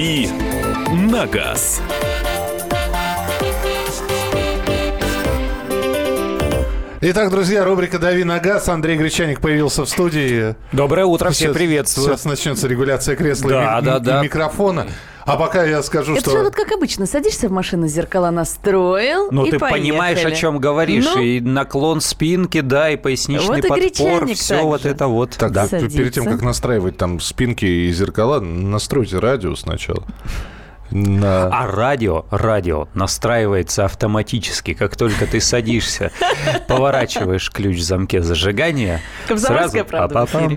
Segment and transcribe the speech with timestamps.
[0.00, 0.30] «Дави
[0.94, 1.82] на газ».
[7.02, 8.68] Итак, друзья, рубрика «Дави на газ».
[8.68, 10.54] Андрей Гречаник появился в студии.
[10.70, 12.08] Доброе утро, Сейчас- приветствую.
[12.08, 14.22] Сейчас начнется регуляция кресла и Да, ми- да, и да.
[14.22, 14.86] микрофона.
[15.24, 16.30] А пока я скажу, Это что...
[16.32, 19.80] же вот как обычно, садишься в машину, зеркала настроил Ну, и ты поехали.
[19.80, 21.06] понимаешь, о чем говоришь.
[21.14, 25.30] Ну, И наклон спинки, да, и поясничный Вот и подпор, все вот это вот.
[25.38, 25.68] Так, да.
[25.68, 30.02] перед тем, как настраивать там спинки и зеркала, настройте радио сначала.
[30.90, 31.46] На...
[31.46, 36.10] А радио, радио настраивается автоматически, как только ты садишься,
[36.68, 39.00] поворачиваешь ключ в замке зажигания.
[39.28, 40.14] Комсомольская сразу правда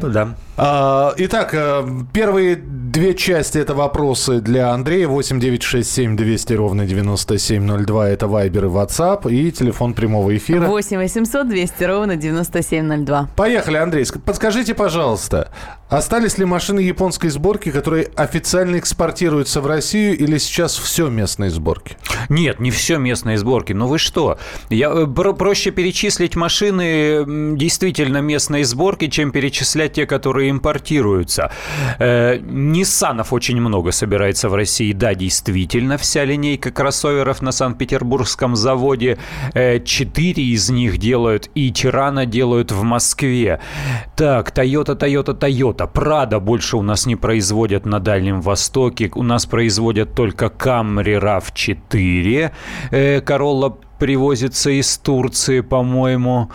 [0.09, 0.35] да.
[0.55, 5.07] А, итак, э, первые две части это вопросы для Андрея.
[5.07, 8.09] 8 9 6 7 200 ровно 9702.
[8.09, 9.31] Это Вайбер и WhatsApp.
[9.31, 10.67] И телефон прямого эфира.
[10.67, 13.29] 8 800 200 ровно 9702.
[13.35, 14.03] Поехали, Андрей.
[14.03, 15.49] Ск- Подскажите, пожалуйста,
[15.89, 21.97] остались ли машины японской сборки, которые официально экспортируются в Россию, или сейчас все местные сборки?
[22.29, 23.73] Нет, не все местные сборки.
[23.73, 24.37] Ну вы что?
[24.69, 31.51] Я, э, про- проще перечислить машины действительно местной сборки, чем перечислять те, которые импортируются.
[31.99, 34.93] Э, Ниссанов очень много собирается в России.
[34.93, 39.17] Да, действительно, вся линейка кроссоверов на Санкт-Петербургском заводе.
[39.53, 43.59] Э, Четыре из них делают, и Тирана делают в Москве.
[44.15, 45.87] Так, Toyota, Toyota, Toyota.
[45.87, 49.11] Прада больше у нас не производят на Дальнем Востоке.
[49.15, 52.51] У нас производят только Camry RAV4.
[52.91, 56.49] Э, Corolla привозится из Турции, по-моему.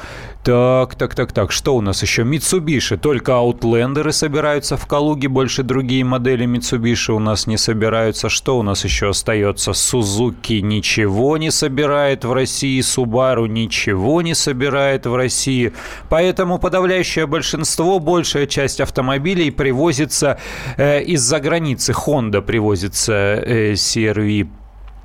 [0.45, 1.51] Так, так, так, так.
[1.51, 2.25] Что у нас еще?
[2.25, 2.99] Mitsubishi.
[2.99, 5.29] Только аутлендеры собираются в Калуге.
[5.29, 8.29] Больше другие модели Mitsubishi у нас не собираются.
[8.29, 9.71] Что у нас еще остается?
[9.71, 12.81] Suzuki ничего не собирает в России.
[12.81, 15.73] Subaru ничего не собирает в России.
[16.11, 20.39] Поэтому подавляющее большинство, большая часть автомобилей привозится
[20.77, 21.93] э, из-за границы.
[21.93, 24.49] Honda привозится э, CRV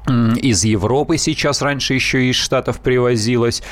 [0.07, 3.63] из Европы сейчас, раньше еще из Штатов привозилось.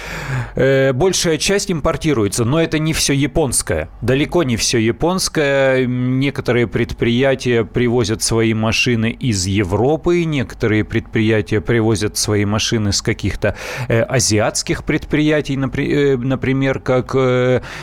[0.55, 3.89] Э, Большая часть импортируется, но это не все японское.
[4.01, 5.85] Далеко не все японское.
[5.85, 13.57] Некоторые предприятия привозят свои машины из Европы, некоторые предприятия привозят свои машины с каких-то
[13.89, 17.13] э, азиатских предприятий, э, например, как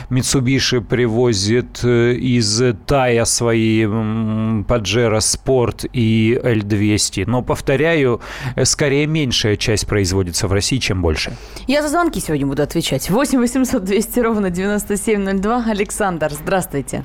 [0.09, 7.25] Mitsubishi привозит из Тая свои Pajero Sport и L200.
[7.27, 8.21] Но, повторяю,
[8.63, 11.31] скорее меньшая часть производится в России, чем больше.
[11.67, 13.09] Я за звонки сегодня буду отвечать.
[13.09, 15.63] 8 800 200 ровно 9702.
[15.69, 17.03] Александр, здравствуйте.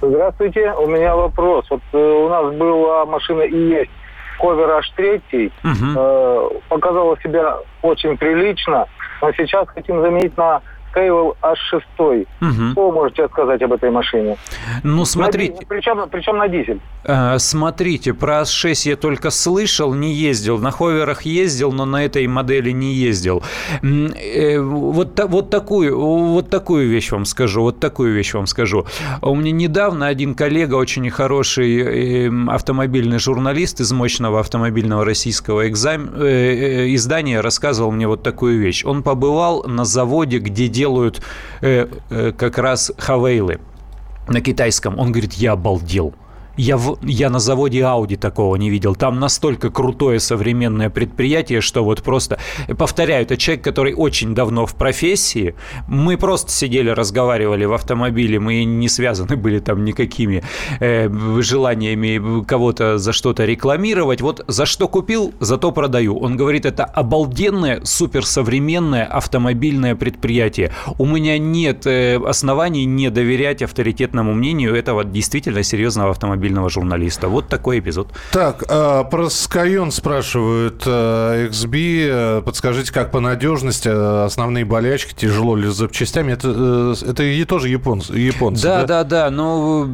[0.00, 1.66] Здравствуйте, у меня вопрос.
[1.70, 3.90] Вот э, у нас была машина и есть
[4.38, 4.68] Ковер
[4.98, 5.94] H3, Мгм.
[5.96, 8.86] э, показала себя очень прилично,
[9.22, 10.60] но сейчас хотим заменить на
[10.94, 12.26] Кейвел H6.
[12.40, 12.72] Мгм.
[12.72, 14.36] Что вы можете сказать об этой машине?
[14.82, 16.80] Ну, смотрите, На причем, причем на дизель.
[17.04, 20.58] э, смотрите, про АС-6 я только слышал, не ездил.
[20.58, 23.42] На ховерах ездил, но на этой модели не ездил.
[23.82, 28.86] Э, Вот, вот, такую, вот такую вещь вам скажу, вот такую вещь вам скажу.
[29.22, 36.10] У меня недавно один коллега, очень хороший э, автомобильный журналист из мощного автомобильного российского экзам-
[36.16, 36.24] э,
[36.86, 38.84] э, издания рассказывал мне вот такую вещь.
[38.84, 41.22] Он побывал на заводе, где делают
[41.62, 43.58] э, э, как раз хавейлы
[44.28, 44.98] на китайском.
[44.98, 46.12] Он говорит, я обалдел.
[46.56, 48.94] Я, в, я на заводе Audi такого не видел.
[48.94, 52.38] Там настолько крутое современное предприятие, что вот просто...
[52.78, 55.54] Повторяю, это человек, который очень давно в профессии.
[55.88, 58.38] Мы просто сидели, разговаривали в автомобиле.
[58.38, 60.42] Мы не связаны были там никакими
[60.80, 61.08] э,
[61.40, 64.20] желаниями кого-то за что-то рекламировать.
[64.20, 66.16] Вот за что купил, зато продаю.
[66.18, 70.72] Он говорит, это обалденное, суперсовременное автомобильное предприятие.
[70.98, 76.10] У меня нет э, оснований не доверять авторитетному мнению этого действительно серьезного
[76.44, 77.28] автомобильного журналиста.
[77.28, 78.08] Вот такой эпизод.
[78.30, 82.06] Так, э, про Skyon спрашивают э, XB.
[82.08, 83.88] э, Подскажите, как по надежности,
[84.24, 86.32] основные болячки, тяжело ли с запчастями?
[86.32, 86.52] Это,
[87.02, 89.88] э, это и тоже японцы, японцы Да, да, да, но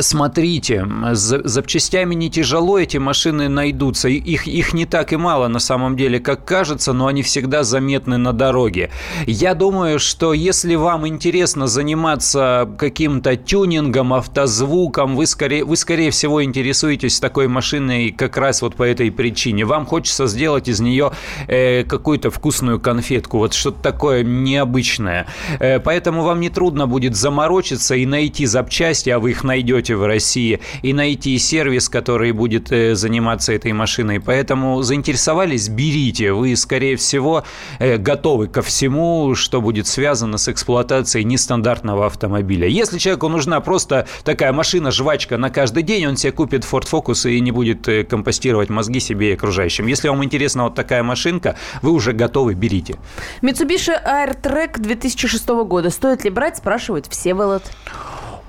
[0.00, 4.08] Смотрите, с запчастями не тяжело, эти машины найдутся.
[4.08, 8.18] Их, их не так и мало на самом деле, как кажется, но они всегда заметны
[8.18, 8.90] на дороге.
[9.26, 16.44] Я думаю, что если вам интересно заниматься каким-то тюнингом, автозвуком, вы скорее, вы скорее всего
[16.44, 19.64] интересуетесь такой машиной как раз вот по этой причине.
[19.64, 21.12] Вам хочется сделать из нее
[21.48, 25.26] э, какую-то вкусную конфетку, вот что-то такое необычное.
[25.58, 29.94] Э, поэтому вам не трудно будет заморочиться и найти запчасти, а вы их найдете найдете
[29.94, 34.20] в России, и найти сервис, который будет э, заниматься этой машиной.
[34.20, 36.32] Поэтому заинтересовались, берите.
[36.32, 37.44] Вы, скорее всего,
[37.78, 42.66] э, готовы ко всему, что будет связано с эксплуатацией нестандартного автомобиля.
[42.66, 47.40] Если человеку нужна просто такая машина-жвачка на каждый день, он себе купит Ford Focus и
[47.40, 49.86] не будет э, компостировать мозги себе и окружающим.
[49.86, 52.96] Если вам интересна вот такая машинка, вы уже готовы, берите.
[53.42, 55.90] Mitsubishi AirTrack 2006 года.
[55.90, 57.62] Стоит ли брать, спрашивает Всеволод.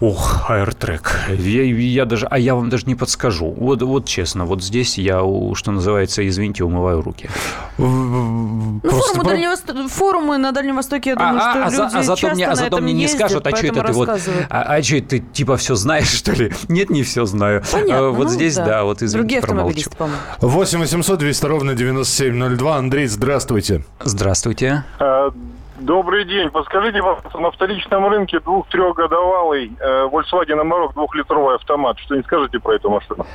[0.02, 1.16] Ох, аэртрек.
[1.30, 3.52] Я, я даже, а я вам даже не подскажу.
[3.52, 5.22] Вот, вот честно, вот здесь я,
[5.54, 7.30] что называется, извините, умываю руки.
[7.78, 9.24] Ну, форумы, про...
[9.24, 9.88] Дальнего...
[9.88, 12.78] форумы на Дальнем Востоке, я думаю, а, что а, люди а, зато мне, а зато
[12.82, 14.10] мне не скажут, а что это ты вот,
[14.50, 16.52] а, а что ты типа все знаешь, что ли?
[16.68, 17.64] Нет, не все знаю.
[17.72, 18.08] Понятно.
[18.08, 18.66] А, вот ну, здесь, да.
[18.66, 20.20] да, вот извините, Другие автомобилисты, по-моему.
[20.40, 22.76] 8 800 200 ровно 9702.
[22.76, 23.84] Андрей, здравствуйте.
[24.04, 24.84] Здравствуйте.
[25.82, 26.52] Добрый день.
[26.52, 31.98] Подскажите, пожалуйста, на вторичном рынке двух-трехгодовалый э, Volkswagen Amarok двухлитровый автомат.
[31.98, 33.26] Что не скажете про эту машину?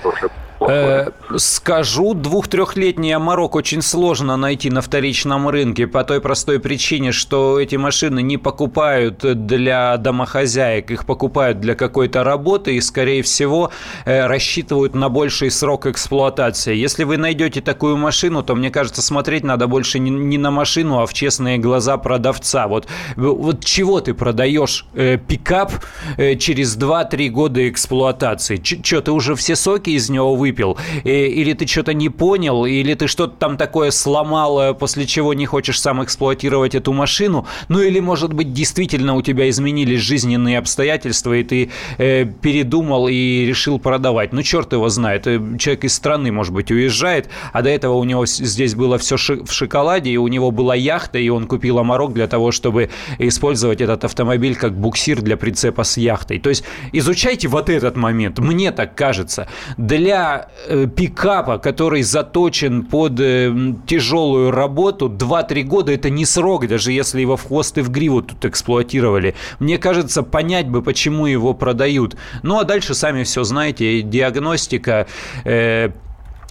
[0.61, 7.59] Э, скажу, двух-трехлетний Amarok очень сложно найти на вторичном рынке по той простой причине, что
[7.59, 13.73] эти машины не покупают для домохозяек, их покупают для какой-то работы и, скорее всего,
[14.05, 16.77] э, рассчитывают на больший срок эксплуатации.
[16.77, 21.07] Если вы найдете такую машину, то, мне кажется, смотреть надо больше не на машину, а
[21.07, 22.67] в честные глаза продавца продавца.
[22.67, 22.87] Вот,
[23.17, 25.73] вот чего ты продаешь э, пикап
[26.17, 28.61] э, через 2-3 года эксплуатации?
[28.63, 30.77] Что, ты уже все соки из него выпил?
[31.05, 32.67] Э, или ты что-то не понял?
[32.67, 37.47] Или ты что-то там такое сломал, после чего не хочешь сам эксплуатировать эту машину?
[37.69, 43.47] Ну или, может быть, действительно у тебя изменились жизненные обстоятельства, и ты э, передумал и
[43.47, 44.33] решил продавать?
[44.33, 45.27] Ну, черт его знает.
[45.27, 49.17] Э, человек из страны, может быть, уезжает, а до этого у него здесь было все
[49.17, 53.81] в шоколаде, и у него была яхта, и он купил Амарок для того, чтобы использовать
[53.81, 56.39] этот автомобиль как буксир для прицепа с яхтой.
[56.39, 58.39] То есть изучайте вот этот момент.
[58.39, 59.47] Мне так кажется.
[59.77, 63.53] Для э, пикапа, который заточен под э,
[63.87, 68.23] тяжелую работу, 2-3 года это не срок, даже если его в хвост и в гриву
[68.23, 69.35] тут эксплуатировали.
[69.61, 72.17] Мне кажется, понять бы, почему его продают.
[72.43, 74.01] Ну а дальше сами все знаете.
[74.03, 75.07] Диагностика,
[75.45, 75.91] э,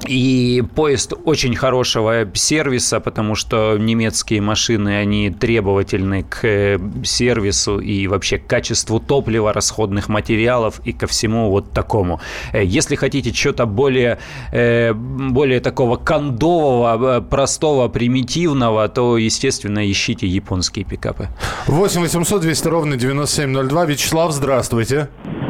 [0.08, 8.08] и поезд очень хорошего сервиса, потому что немецкие машины, они требовательны к э, сервису и
[8.08, 12.20] вообще к качеству топлива, расходных материалов и ко всему вот такому.
[12.54, 14.20] Э, если хотите что-то более,
[14.52, 21.30] э, более такого кондового, простого, примитивного, то, естественно, ищите японские пикапы.
[21.68, 23.86] 8 800 200 ровно 9702.
[23.86, 24.86] Вячеслав, здравствуйте.
[24.86, 25.45] Здравствуйте.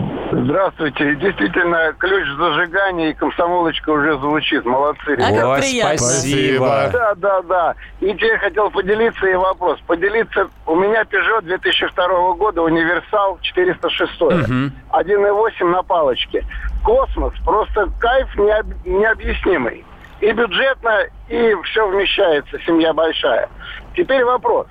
[1.15, 4.65] Действительно, ключ зажигания и комсомолочка уже звучит.
[4.65, 5.53] Молодцы, ребята.
[5.53, 5.61] О,
[5.97, 6.89] спасибо.
[6.91, 7.75] Да, да, да.
[8.01, 9.79] И теперь хотел поделиться и вопрос.
[9.87, 10.49] Поделиться.
[10.65, 14.21] У меня Peugeot 2002 года, универсал 406.
[14.21, 14.31] Угу.
[14.31, 16.45] 1.8 на палочке.
[16.83, 17.33] Космос.
[17.45, 18.65] Просто кайф необ...
[18.85, 19.85] необъяснимый.
[20.21, 20.99] И бюджетно,
[21.29, 22.57] и все вмещается.
[22.65, 23.49] Семья большая.
[23.95, 24.67] Теперь вопрос.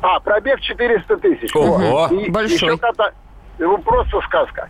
[0.00, 1.54] А, пробег 400 тысяч.
[1.56, 2.54] Ого, и большой.
[2.54, 2.78] Еще
[3.58, 4.68] ну, просто сказка.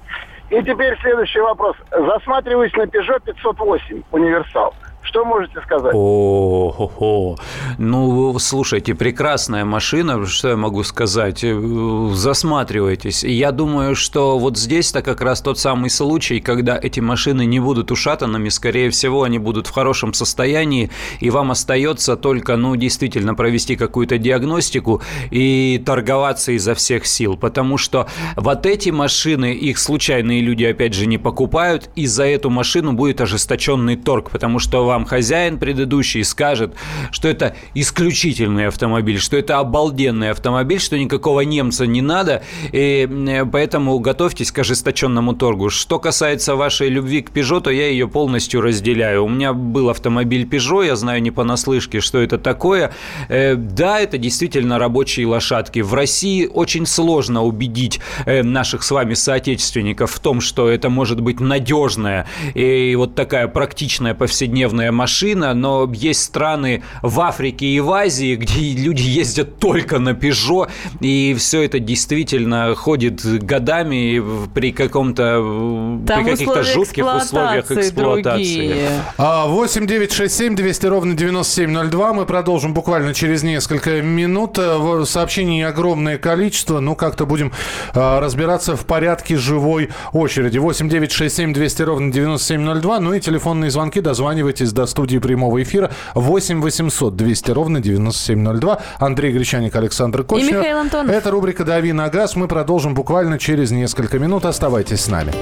[0.50, 1.76] И теперь следующий вопрос.
[1.90, 4.74] Засматриваюсь на Peugeot 508 универсал.
[5.08, 5.94] Что можете сказать?
[5.94, 7.36] О, хо хо
[7.78, 11.42] Ну, слушайте, прекрасная машина, что я могу сказать?
[11.44, 13.24] Э, засматривайтесь.
[13.24, 17.90] Я думаю, что вот здесь-то как раз тот самый случай, когда эти машины не будут
[17.90, 20.90] ушатанными, скорее всего, они будут в хорошем состоянии,
[21.20, 25.00] и вам остается только, ну, действительно провести какую-то диагностику
[25.30, 31.06] и торговаться изо всех сил, потому что вот эти машины, их случайные люди, опять же,
[31.06, 36.24] не покупают, и за эту машину будет ожесточенный торг, потому что вам вам хозяин предыдущий
[36.24, 36.74] скажет,
[37.12, 43.44] что это исключительный автомобиль, что это обалденный автомобиль, что никакого немца не надо, и э,
[43.44, 45.70] поэтому готовьтесь к ожесточенному торгу.
[45.70, 49.24] Что касается вашей любви к Peugeot, то я ее полностью разделяю.
[49.24, 52.92] У меня был автомобиль Peugeot, я знаю не понаслышке, что это такое.
[53.28, 55.78] Э, да, это действительно рабочие лошадки.
[55.78, 61.20] В России очень сложно убедить э, наших с вами соотечественников в том, что это может
[61.20, 67.80] быть надежная и вот такая практичная повседневная собственная машина, но есть страны в Африке и
[67.80, 70.68] в Азии, где люди ездят только на Peugeot,
[71.00, 74.22] и все это действительно ходит годами
[74.54, 78.88] при каком-то при каких-то жутких условиях эксплуатации.
[79.16, 82.12] 8 9 6 7 200 ровно 9702.
[82.12, 84.58] Мы продолжим буквально через несколько минут.
[84.58, 86.80] Э, сообщений огромное количество.
[86.80, 87.52] Ну, как-то будем
[87.94, 90.58] а, разбираться в порядке живой очереди.
[90.58, 93.00] 8 9 6 7 200 ровно 9702.
[93.00, 94.00] Ну и телефонные звонки.
[94.00, 98.78] Дозванивайтесь дозвонились до студии прямого эфира 8 800 200 ровно 9702.
[98.98, 100.50] Андрей Гречаник, Александр Кочнев.
[100.50, 101.14] И Михаил Антонов.
[101.14, 102.36] Это рубрика «Дави на газ».
[102.36, 104.44] Мы продолжим буквально через несколько минут.
[104.44, 105.32] Оставайтесь с нами.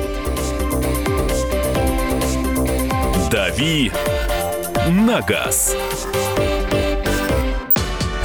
[3.31, 3.93] «Дави
[4.89, 5.77] на газ».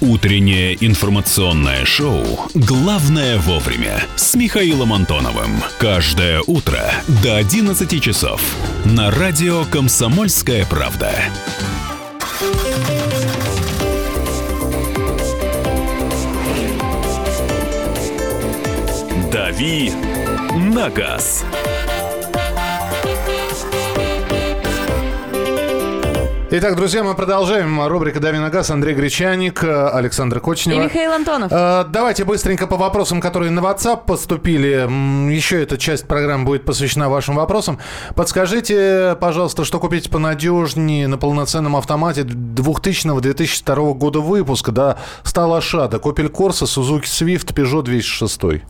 [0.00, 5.62] Утреннее информационное шоу «Главное вовремя» с Михаилом Антоновым.
[5.78, 6.80] Каждое утро
[7.22, 8.40] до 11 часов
[8.86, 11.12] на радио «Комсомольская правда».
[19.30, 19.92] «Дави
[20.72, 21.44] на газ».
[26.52, 27.80] Итак, друзья, мы продолжаем.
[27.86, 28.72] Рубрика «Дави на газ».
[28.72, 30.80] Андрей Гречаник, Александр Кочнева.
[30.80, 31.52] И Михаил Антонов.
[31.52, 35.32] Э, давайте быстренько по вопросам, которые на WhatsApp поступили.
[35.32, 37.78] Еще эта часть программы будет посвящена вашим вопросам.
[38.16, 46.32] Подскажите, пожалуйста, что купить понадежнее на полноценном автомате 2000-2002 года выпуска, да, стала Шада, Opel
[46.32, 48.64] Corsa, Suzuki Swift, Peugeot 206.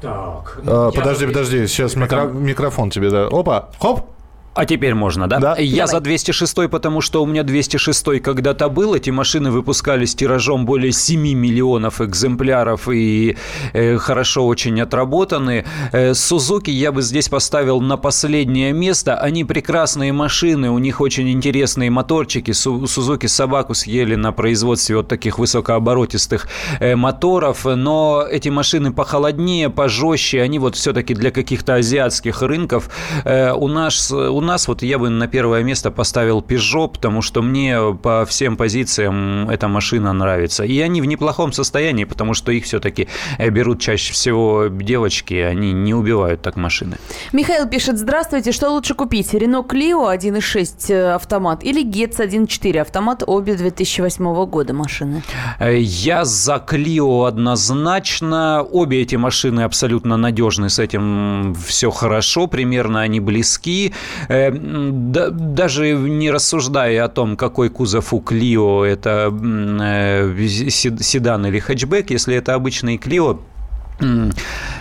[0.00, 0.58] Так.
[0.66, 3.28] А, подожди, подожди, сейчас микро, микрофон тебе, да.
[3.30, 4.06] Опа, хоп.
[4.52, 5.38] А теперь можно, да?
[5.38, 5.56] Да.
[5.58, 5.98] Я Давай.
[5.98, 8.94] за 206, потому что у меня 206 когда-то был.
[8.94, 13.36] Эти машины выпускались тиражом более 7 миллионов экземпляров и
[13.72, 15.64] э, хорошо очень отработаны.
[15.92, 19.16] Э, Сузуки я бы здесь поставил на последнее место.
[19.16, 22.50] Они прекрасные машины, у них очень интересные моторчики.
[22.50, 26.48] Сузуки собаку съели на производстве вот таких высокооборотистых
[26.80, 32.90] э, моторов, но эти машины похолоднее, пожестче, они вот все-таки для каких-то азиатских рынков.
[33.24, 37.42] Э, у нас у нас вот я бы на первое место поставил Peugeot, потому что
[37.42, 40.64] мне по всем позициям эта машина нравится.
[40.64, 45.72] И они в неплохом состоянии, потому что их все-таки э, берут чаще всего девочки, они
[45.72, 46.96] не убивают так машины.
[47.32, 49.34] Михаил пишет, здравствуйте, что лучше купить?
[49.34, 55.22] Renault Clio 1.6 э, автомат или Getz 1.4 автомат, обе 2008 года машины?
[55.58, 58.62] Э, я за Clio однозначно.
[58.62, 63.92] Обе эти машины абсолютно надежны, с этим все хорошо, примерно они близки.
[64.30, 72.10] Э, даже не рассуждая о том, какой кузов у Клио, это э, седан или хэтчбэк,
[72.10, 73.40] если это обычный Клио,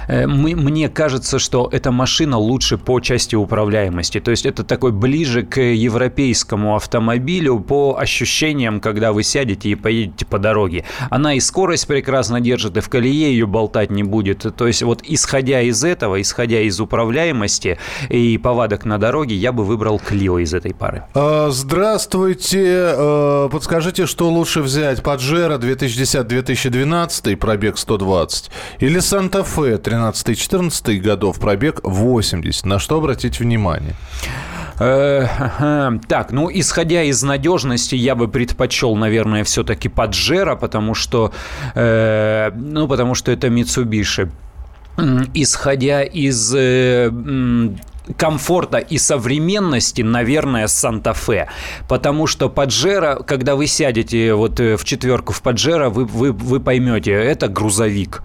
[0.10, 4.20] Э, мне кажется, что эта машина лучше по части управляемости.
[4.20, 10.26] То есть это такой ближе к европейскому автомобилю по ощущениям, когда вы сядете и поедете
[10.26, 10.84] по дороге.
[11.10, 14.46] Она и скорость прекрасно держит, и в колее ее болтать не будет.
[14.56, 17.78] То есть вот исходя из этого, исходя из управляемости
[18.10, 21.04] и повадок на дороге, я бы выбрал Клио из этой пары.
[21.14, 22.94] А, здравствуйте.
[22.98, 25.04] А, подскажите, что лучше взять?
[25.04, 28.50] Паджеро 2010-2012, пробег 120
[28.80, 32.66] или Санта-Фе 13-14 годов, пробег 80.
[32.66, 33.96] На что обратить внимание?
[34.80, 35.28] Э,
[36.08, 41.34] так, ну, исходя из надежности, я бы предпочел, наверное, все-таки Паджеро, потому что,
[41.76, 44.30] э, ну, потому что это Mitsubishi.
[45.34, 47.12] Исходя из э,
[48.18, 51.48] комфорта и современности, наверное, Санта-Фе.
[51.88, 57.12] Потому что Паджеро, когда вы сядете вот в четверку в Паджеро, вы, вы, вы поймете,
[57.12, 58.24] это грузовик.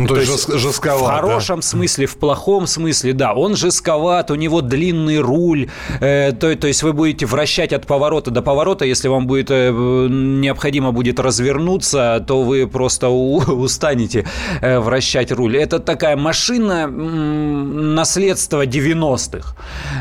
[0.00, 1.02] Ну, то, то есть жестковат.
[1.02, 1.62] В хорошем да?
[1.62, 3.34] смысле, в плохом смысле, да.
[3.34, 5.68] Он жестковат, у него длинный руль.
[6.00, 8.86] Э, то, то есть вы будете вращать от поворота до поворота.
[8.86, 14.26] Если вам будет э, необходимо будет развернуться, то вы просто у, устанете
[14.62, 15.56] э, вращать руль.
[15.58, 19.54] Это такая машина м, наследства 90-х.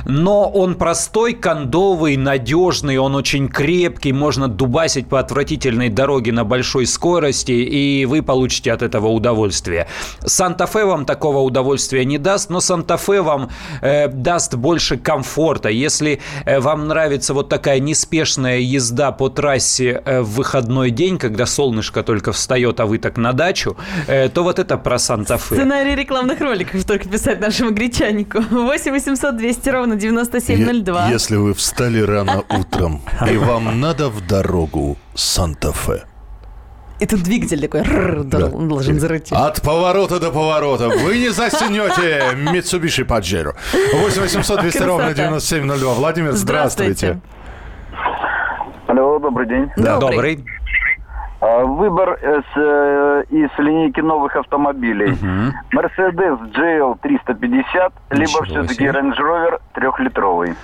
[0.06, 4.14] Но он простой, кондовый, надежный, он очень крепкий.
[4.14, 9.89] Можно дубасить по отвратительной дороге на большой скорости, и вы получите от этого удовольствие.
[10.26, 13.50] Санта-Фе вам такого удовольствия не даст, но Санта-Фе вам
[13.82, 15.70] э, даст больше комфорта.
[15.70, 21.46] Если э, вам нравится вот такая неспешная езда по трассе э, в выходной день, когда
[21.46, 23.78] солнышко только встает, а вы так на дачу,
[24.08, 25.56] э, то вот это про Санта-Фе.
[25.56, 28.42] Сценарий рекламных роликов только писать нашему гречанику.
[28.50, 31.10] 8 800 200 ровно 9702.
[31.10, 36.04] Если вы встали рано утром и вам надо в дорогу Санта-Фе,
[37.00, 37.84] и тут двигатель такой
[38.26, 38.48] да.
[38.50, 39.32] должен зарыть.
[39.32, 40.90] От поворота до поворота.
[40.90, 43.56] Вы не застегнете Mitsubishi Pajero.
[43.94, 45.94] 8 800 200 ровно 9702.
[45.94, 47.20] Владимир, здравствуйте.
[48.88, 49.72] Алло, добрый день.
[49.78, 50.44] Да, добрый.
[51.42, 55.18] А, выбор из, э, из линейки новых автомобилей.
[55.74, 60.56] Mercedes GL 350, либо все-таки Range Rover трехлитровый.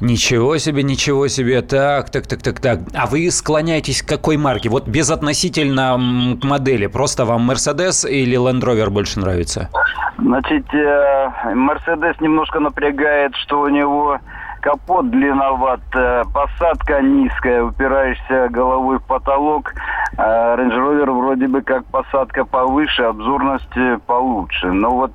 [0.00, 1.62] Ничего себе, ничего себе.
[1.62, 2.80] Так, так, так, так, так.
[2.94, 4.68] А вы склоняетесь к какой марке?
[4.68, 5.96] Вот безотносительно
[6.42, 6.86] модели.
[6.86, 9.70] Просто вам Mercedes или Land Rover больше нравится?
[10.18, 14.18] Значит, э, Мерседес немножко напрягает, что у него
[14.60, 19.72] капот длинноват, э, посадка низкая, упираешься головой в потолок.
[20.18, 24.72] А Range Rover вроде бы как посадка повыше, обзорность э, получше.
[24.72, 25.12] Но вот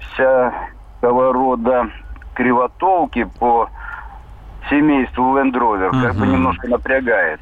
[0.00, 1.86] всякого рода
[2.34, 3.70] кривотолки по
[4.68, 7.40] семейству Land Rover как бы немножко напрягает.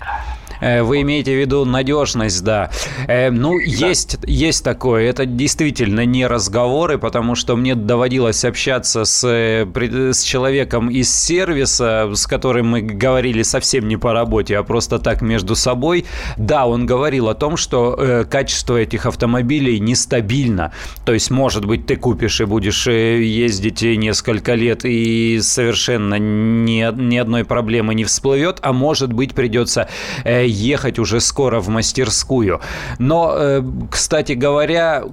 [0.65, 2.71] Э, вы имеете в виду надежность, да.
[3.07, 3.89] Э, ну, да.
[3.89, 5.11] Есть, есть такое.
[5.11, 9.67] Это действительно не разговоры, потому что мне доводилось общаться с, э,
[10.13, 15.21] с человеком из сервиса, с которым мы говорили совсем не по работе, а просто так
[15.21, 16.07] между собой.
[16.39, 20.73] Да, он говорил о том, что э, качество этих автомобилей нестабильно.
[21.05, 27.17] То есть, может быть, ты купишь и будешь ездить несколько лет, и совершенно ни, ни
[27.19, 29.89] одной проблемы не всплывет, а может быть, придется
[30.25, 32.61] э, ехать уже скоро в мастерскую.
[32.99, 35.05] Но, э, кстати говоря,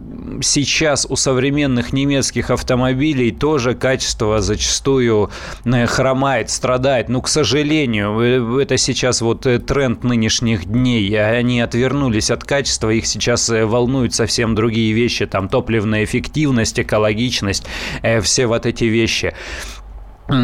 [0.41, 5.29] сейчас у современных немецких автомобилей тоже качество зачастую
[5.65, 7.09] э, хромает, страдает.
[7.09, 11.19] Ну, к сожалению, э, это сейчас вот тренд нынешних дней.
[11.19, 17.65] Они отвернулись от качества, их сейчас волнуют совсем другие вещи, там топливная эффективность, экологичность,
[18.21, 19.33] все вот эти вещи.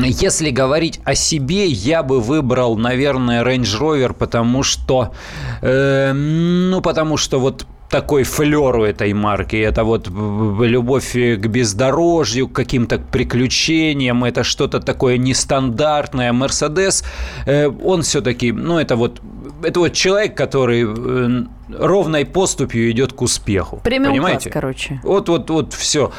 [0.06, 5.13] Если говорить о себе, я бы выбрал, наверное, Range Rover, потому что,
[5.62, 9.56] э, ну, потому что вот такой флер у этой марки.
[9.56, 14.24] Это вот любовь к бездорожью, к каким-то приключениям.
[14.24, 16.34] Это что-то такое нестандартное.
[16.34, 17.03] Мерседес,
[17.46, 19.22] э, он все-таки, ну, это вот,
[19.63, 23.79] это вот человек, который э, ровной поступью идет к успеху.
[23.84, 24.50] Премиум понимаете?
[24.50, 25.00] класс, короче.
[25.03, 26.12] Вот, вот, вот, все.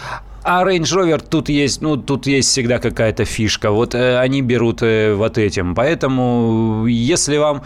[0.44, 3.70] А Range Rover тут есть, ну, тут есть всегда какая-то фишка.
[3.70, 5.74] Вот э, они берут э, вот этим.
[5.74, 7.62] Поэтому, если вам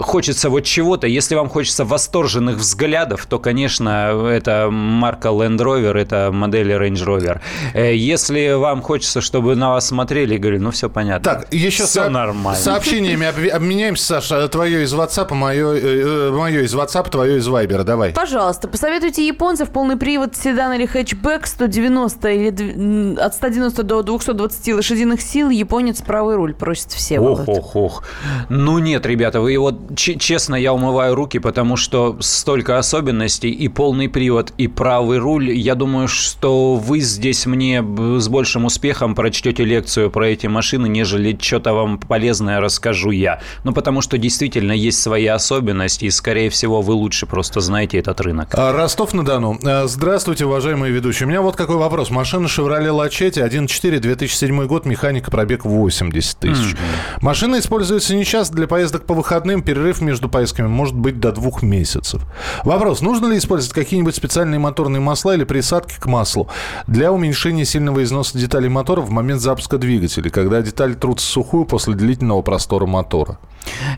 [0.00, 6.30] хочется вот чего-то, если вам хочется восторженных взглядов, то, конечно, это марка Land Rover, это
[6.32, 7.40] модели Range Rover.
[7.74, 11.24] Э, если вам хочется, чтобы на вас смотрели, говорю, ну, все понятно.
[11.24, 12.58] Так, еще все со- нормально.
[12.60, 14.48] сообщениями обменяемся, Саша.
[14.48, 17.84] Твое из WhatsApp, мое, э, мое из WhatsApp, твое из Viber.
[17.84, 18.12] Давай.
[18.12, 24.74] Пожалуйста, посоветуйте японцев полный привод седан или хэтчбэк 190 190 или от 190 до 220
[24.74, 27.20] лошадиных сил японец правый руль просит все.
[27.20, 28.04] Ох, ох, ох.
[28.48, 34.08] Ну нет, ребята, вы вот честно, я умываю руки, потому что столько особенностей и полный
[34.08, 35.50] привод, и правый руль.
[35.52, 41.36] Я думаю, что вы здесь мне с большим успехом прочтете лекцию про эти машины, нежели
[41.40, 43.40] что-то вам полезное расскажу я.
[43.64, 48.20] Ну потому что действительно есть свои особенности, и скорее всего вы лучше просто знаете этот
[48.20, 48.48] рынок.
[48.52, 49.58] А, Ростов-на-Дону.
[49.64, 51.26] А, здравствуйте, уважаемые ведущие.
[51.26, 52.10] У меня вот какой вопрос вопрос.
[52.10, 56.74] Машина Chevrolet Lachetti 1.4, 2007 год, механика, пробег 80 тысяч.
[56.74, 57.18] Mm-hmm.
[57.20, 61.62] Машина используется не часто для поездок по выходным, перерыв между поездками может быть до двух
[61.62, 62.22] месяцев.
[62.64, 66.48] Вопрос, нужно ли использовать какие-нибудь специальные моторные масла или присадки к маслу
[66.86, 71.94] для уменьшения сильного износа деталей мотора в момент запуска двигателя, когда деталь трутся сухую после
[71.94, 73.40] длительного простора мотора?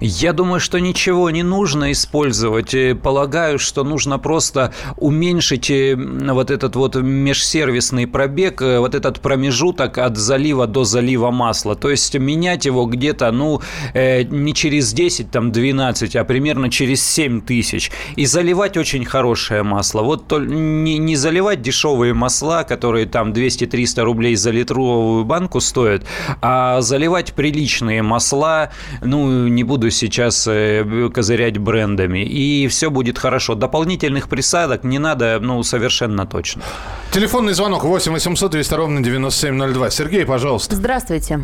[0.00, 2.74] Я думаю, что ничего не нужно использовать.
[3.02, 9.98] Полагаю, что нужно просто уменьшить э, вот этот вот межсервисный пробег, э, вот этот промежуток
[9.98, 11.76] от залива до залива масла.
[11.76, 13.60] То есть менять его где-то, ну,
[13.94, 17.90] э, не через 10, там, 12, а примерно через 7 тысяч.
[18.16, 20.02] И заливать очень хорошее масло.
[20.02, 26.04] Вот не заливать дешевые масла, которые там 200-300 рублей за литровую банку стоят,
[26.40, 28.70] а заливать приличные масла,
[29.00, 30.84] ну, не буду сейчас э,
[31.14, 32.20] козырять брендами.
[32.24, 33.54] И все будет хорошо.
[33.54, 36.62] Дополнительных присадок не надо, ну, совершенно точно.
[37.10, 39.90] Телефонный звонок 8 800 200 ровно 9702.
[39.90, 40.76] Сергей, пожалуйста.
[40.76, 41.40] Здравствуйте.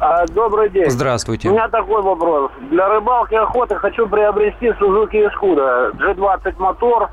[0.00, 0.88] А, добрый день.
[0.90, 1.48] Здравствуйте.
[1.48, 2.50] У меня такой вопрос.
[2.70, 7.10] Для рыбалки и охоты хочу приобрести Suzuki Escudo G20 мотор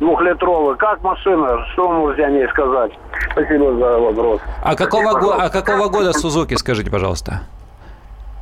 [0.00, 0.76] двухлитровый.
[0.76, 1.64] Как машина?
[1.74, 2.92] Что можете о ней сказать?
[3.32, 4.40] Спасибо за вопрос.
[4.62, 7.42] А какого, го- а какого года Сузуки, скажите, пожалуйста?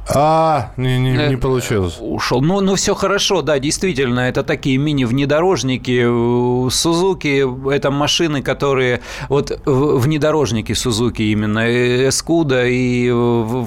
[0.09, 1.99] А, не, не, не э, получилось.
[2.01, 2.41] Ушел.
[2.41, 6.71] Ну, ну, все хорошо, да, действительно, это такие мини-внедорожники.
[6.71, 9.01] Сузуки– это машины, которые…
[9.29, 11.61] Вот внедорожники Сузуки именно,
[12.09, 13.11] Эскуда и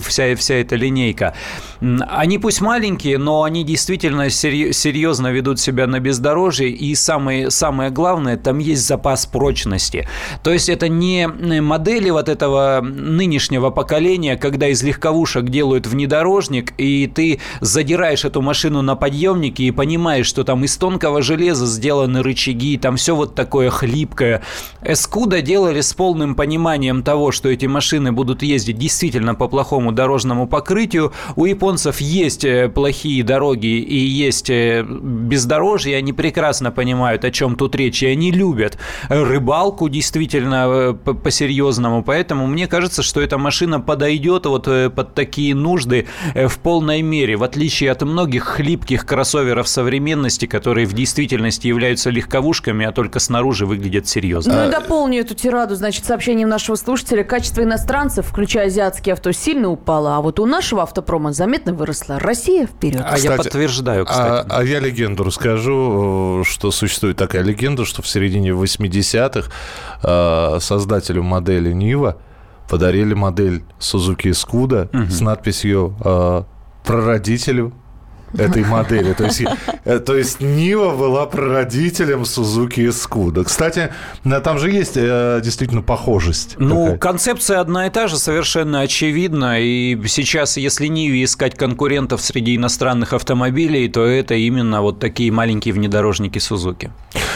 [0.02, 1.34] вся, вся эта линейка.
[1.82, 6.70] Они пусть маленькие, но они действительно серьезно ведут себя на бездорожье.
[6.70, 10.08] И самое, самое главное, там есть запас прочности.
[10.44, 16.74] То есть это не модели вот этого нынешнего поколения, когда из легковушек делают внедорожники, внедорожник,
[16.78, 22.24] и ты задираешь эту машину на подъемнике и понимаешь, что там из тонкого железа сделаны
[22.24, 24.42] рычаги, там все вот такое хлипкое.
[24.82, 30.48] Эскуда делали с полным пониманием того, что эти машины будут ездить действительно по плохому дорожному
[30.48, 31.12] покрытию.
[31.36, 37.56] У японцев есть э, плохие дороги и есть э, бездорожье, они прекрасно понимают, о чем
[37.56, 38.78] тут речь, и они любят
[39.10, 46.08] рыбалку действительно э, по-серьезному, поэтому мне кажется, что эта машина подойдет вот под такие нужды
[46.34, 52.86] в полной мере, в отличие от многих хлипких кроссоверов современности, которые в действительности являются легковушками,
[52.86, 54.54] а только снаружи выглядят серьезно.
[54.54, 57.24] Ну и дополню эту тираду, значит, сообщением нашего слушателя.
[57.24, 62.20] Качество иностранцев, включая азиатские авто, сильно упало, а вот у нашего автопрома заметно выросло.
[62.20, 63.02] Россия вперед.
[63.04, 64.48] А я подтверждаю, кстати.
[64.50, 69.50] А, а я легенду расскажу, что существует такая легенда, что в середине 80-х
[70.04, 72.18] э, создателю модели Нива
[72.70, 75.12] подарили модель Suzuki Scuda угу.
[75.12, 76.44] с надписью э,
[76.84, 77.74] прародителю
[78.38, 79.14] этой модели.
[79.14, 79.44] То есть,
[79.86, 83.44] э, то есть Нива была прародителем Сузуки и Скуда.
[83.44, 83.90] Кстати,
[84.44, 86.56] там же есть э, действительно похожесть.
[86.58, 86.98] Ну, такая.
[86.98, 89.60] концепция одна и та же, совершенно очевидна.
[89.60, 95.74] И сейчас, если Ниве искать конкурентов среди иностранных автомобилей, то это именно вот такие маленькие
[95.74, 96.92] внедорожники Сузуки.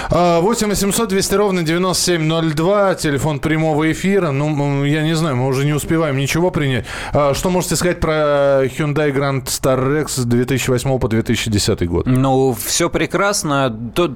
[0.10, 4.32] 8 800 200 ровно 9702, телефон прямого эфира.
[4.32, 6.86] Ну, я не знаю, мы уже не успеваем ничего принять.
[7.14, 12.06] А, что можете сказать про Hyundai Grand Star Rex 2008 по 2010 год?
[12.06, 13.70] Ну, все прекрасно.
[13.94, 14.16] То,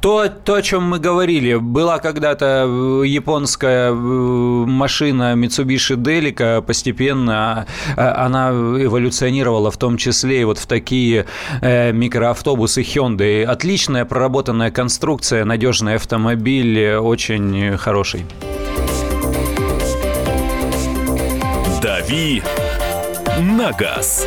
[0.00, 1.56] то, то, о чем мы говорили.
[1.56, 10.44] Была когда-то японская э, машина Mitsubishi Delica, постепенно а, она эволюционировала в том числе и
[10.44, 11.26] вот в такие
[11.60, 13.44] э, микроавтобусы Hyundai.
[13.44, 18.26] Отличная проработанная конструкция конструкция, надежный автомобиль, очень хороший.
[21.82, 22.42] «Дави
[23.40, 24.26] на газ».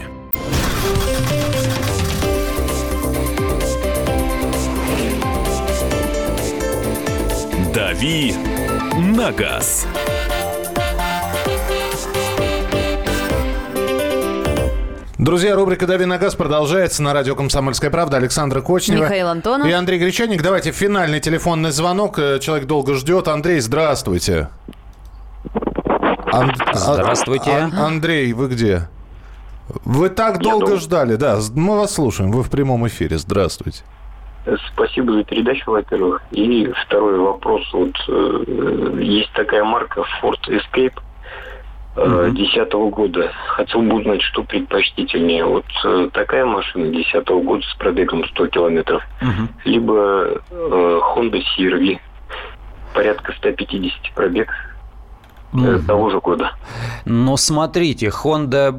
[8.01, 8.33] «Дави
[8.97, 9.85] на газ».
[15.19, 18.17] Друзья, рубрика «Дави на газ» продолжается на радио «Комсомольская правда».
[18.17, 19.03] Александра Кочнева.
[19.03, 19.67] Михаил Антонов.
[19.67, 20.41] И Андрей Гречаник.
[20.41, 22.17] Давайте финальный телефонный звонок.
[22.17, 23.27] Э, человек долго ждет.
[23.27, 24.49] Андрей, здравствуйте.
[26.33, 26.55] Ан...
[26.73, 27.51] Здравствуйте.
[27.51, 27.71] Ан...
[27.75, 28.89] Андрей, вы где?
[29.85, 31.39] Вы так Я долго ждали, да.
[31.53, 32.31] Мы вас слушаем.
[32.31, 33.19] Вы в прямом эфире.
[33.19, 33.83] Здравствуйте.
[34.73, 36.21] Спасибо за передачу, во-первых.
[36.31, 37.61] И второй вопрос.
[37.73, 40.93] Вот э, есть такая марка Ford Escape–
[41.95, 43.31] 2010 -го года.
[43.47, 45.45] Хотел бы узнать, что предпочтительнее.
[45.45, 49.47] Вот э, такая машина 2010 -го года с пробегом 100 километров, угу.
[49.65, 51.99] либо э, Honda CR-V
[52.93, 54.49] порядка 150 пробег
[55.53, 56.51] mm того же года.
[57.05, 58.71] Но смотрите, Honda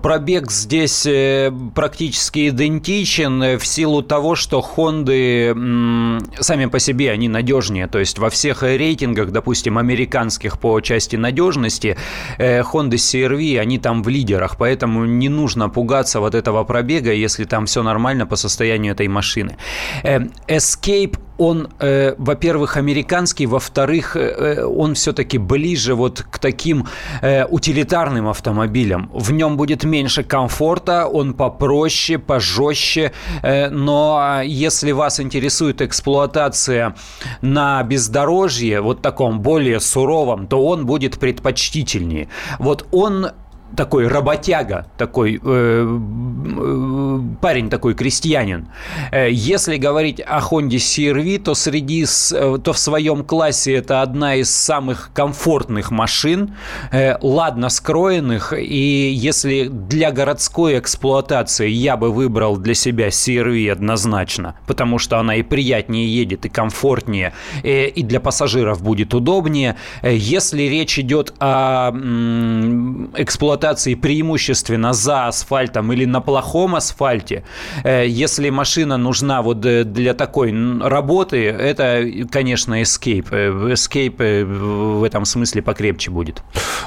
[0.00, 7.28] пробег здесь э, практически идентичен э, в силу того, что Honda сами по себе они
[7.28, 7.86] надежнее.
[7.86, 11.96] То есть во всех рейтингах, допустим, американских по части надежности,
[12.38, 14.56] э, Honda CR-V, они там в лидерах.
[14.58, 19.56] Поэтому не нужно пугаться вот этого пробега, если там все нормально по состоянию этой машины.
[20.02, 26.86] Escape он, э, во-первых, американский, во-вторых, э, он все-таки ближе вот к таким
[27.22, 29.10] э, утилитарным автомобилям.
[29.14, 36.94] В нем будет меньше комфорта, он попроще, пожестче, э, но если вас интересует эксплуатация
[37.40, 42.28] на бездорожье, вот таком более суровом, то он будет предпочтительнее.
[42.58, 43.28] Вот он
[43.76, 48.68] такой работяга, такой э, э, парень такой крестьянин.
[49.12, 54.36] Э, если говорить о Honda CR-V, то среди э, то в своем классе это одна
[54.36, 56.54] из самых комфортных машин,
[56.90, 58.52] э, ладно скроенных.
[58.56, 65.36] И если для городской эксплуатации я бы выбрал для себя CR-V однозначно, потому что она
[65.36, 69.76] и приятнее едет, и комфортнее, э, и для пассажиров будет удобнее.
[70.02, 77.42] Если речь идет о э, эксплуатации эксплуатации преимущественно за асфальтом или на плохом асфальте,
[77.84, 83.26] э, если машина нужна вот э, для такой работы, это, конечно, Escape.
[83.30, 86.42] Э, Escape в этом смысле покрепче будет.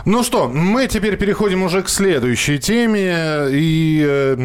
[0.06, 3.12] Ну что, мы теперь переходим уже к следующей теме.
[3.52, 4.36] И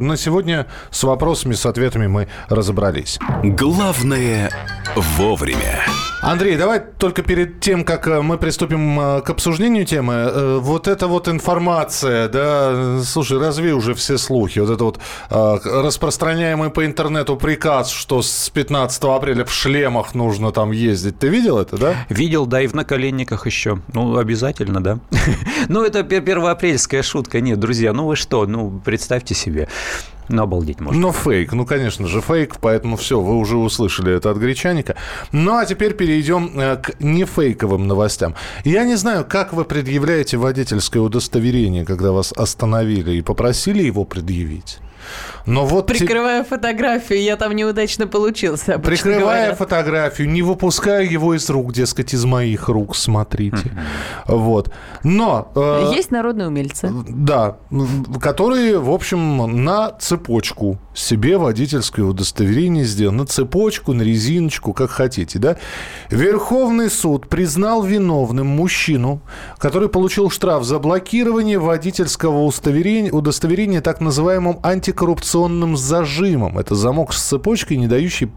[0.00, 3.18] на сегодня с вопросами, с ответами мы разобрались.
[3.42, 4.50] Главное
[4.94, 5.84] вовремя.
[6.26, 10.88] Андрей, давай только перед тем, как э, мы приступим э, к обсуждению темы, э, вот
[10.88, 14.98] эта вот информация, да, слушай, разве уже все слухи, вот это вот
[15.30, 21.58] распространяемый по интернету приказ, что с 15 апреля в шлемах нужно там ездить, ты видел
[21.58, 21.94] это, да?
[22.08, 23.78] Видел, да, и в наколенниках еще.
[23.94, 24.98] Ну, обязательно, да.
[25.68, 27.40] Ну, это первоапрельская шутка.
[27.40, 29.68] Нет, друзья, ну вы что, ну, представьте себе.
[30.28, 31.00] Ну, обалдеть можно.
[31.00, 34.96] Но фейк, ну, конечно же, фейк, поэтому все, вы уже услышали это от гречаника.
[35.32, 38.34] Ну, а теперь перейдем э, к нефейковым новостям.
[38.64, 44.78] Я не знаю, как вы предъявляете водительское удостоверение, когда вас остановили и попросили его предъявить.
[45.46, 46.48] Но вот Прикрывая те...
[46.48, 48.78] фотографию, я там неудачно получился.
[48.78, 49.54] Прикрывая говоря.
[49.54, 53.70] фотографию, не выпуская его из рук, дескать, из моих рук, смотрите.
[54.26, 54.72] Вот.
[55.04, 55.52] Но...
[55.54, 56.90] Э, Есть народные умельцы.
[57.08, 57.58] Да,
[58.20, 63.14] которые, в общем, на цепочку себе водительское удостоверение сделал.
[63.14, 65.56] На цепочку, на резиночку, как хотите, да?
[66.10, 69.20] Верховный суд признал виновным мужчину,
[69.58, 76.58] который получил штраф за блокирование водительского удостоверения, удостоверения так называемым антикоррупционным мотивационным зажимом.
[76.58, 78.30] Это замок с цепочкой, не дающий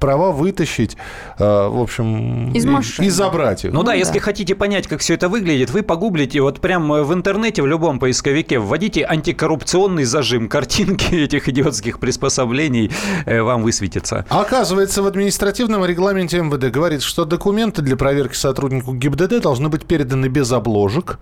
[0.00, 0.96] права вытащить,
[1.38, 3.72] э, в общем, из и, и забрать их.
[3.72, 7.02] Ну, ну да, да, если хотите понять, как все это выглядит, вы погуглите вот прямо
[7.02, 12.90] в интернете, в любом поисковике, вводите антикоррупционный зажим, картинки этих идиотских приспособлений
[13.26, 14.24] э, вам высветятся.
[14.28, 20.26] Оказывается, в административном регламенте МВД говорит, что документы для проверки сотруднику ГИБДД должны быть переданы
[20.26, 21.18] без обложек,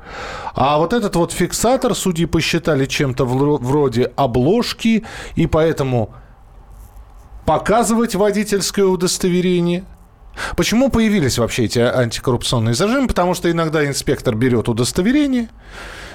[0.54, 5.04] а вот этот вот фиксатор судьи посчитали чем-то вроде обложки, пути,
[5.36, 6.10] и поэтому
[7.46, 9.84] показывать водительское удостоверение.
[10.56, 13.08] Почему появились вообще эти антикоррупционные зажимы?
[13.08, 15.48] Потому что иногда инспектор берет удостоверение,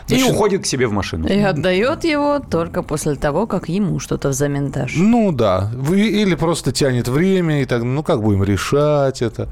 [0.07, 1.27] Значит, и уходит к себе в машину.
[1.27, 4.93] И отдает его только после того, как ему что-то взамен дашь.
[4.95, 5.71] Ну да.
[5.91, 9.49] Или просто тянет время, и так, ну как будем решать это.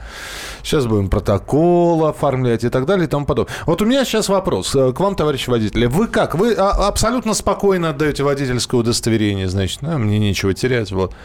[0.62, 3.54] Сейчас будем протокол оформлять и так далее и тому подобное.
[3.66, 5.88] Вот у меня сейчас вопрос э, к вам, товарищ водитель.
[5.88, 6.36] Вы как?
[6.36, 10.92] Вы а, абсолютно спокойно отдаете водительское удостоверение, значит, ну, мне нечего терять.
[10.92, 11.16] Вот.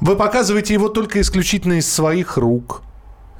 [0.00, 2.82] Вы показываете его только исключительно из своих рук.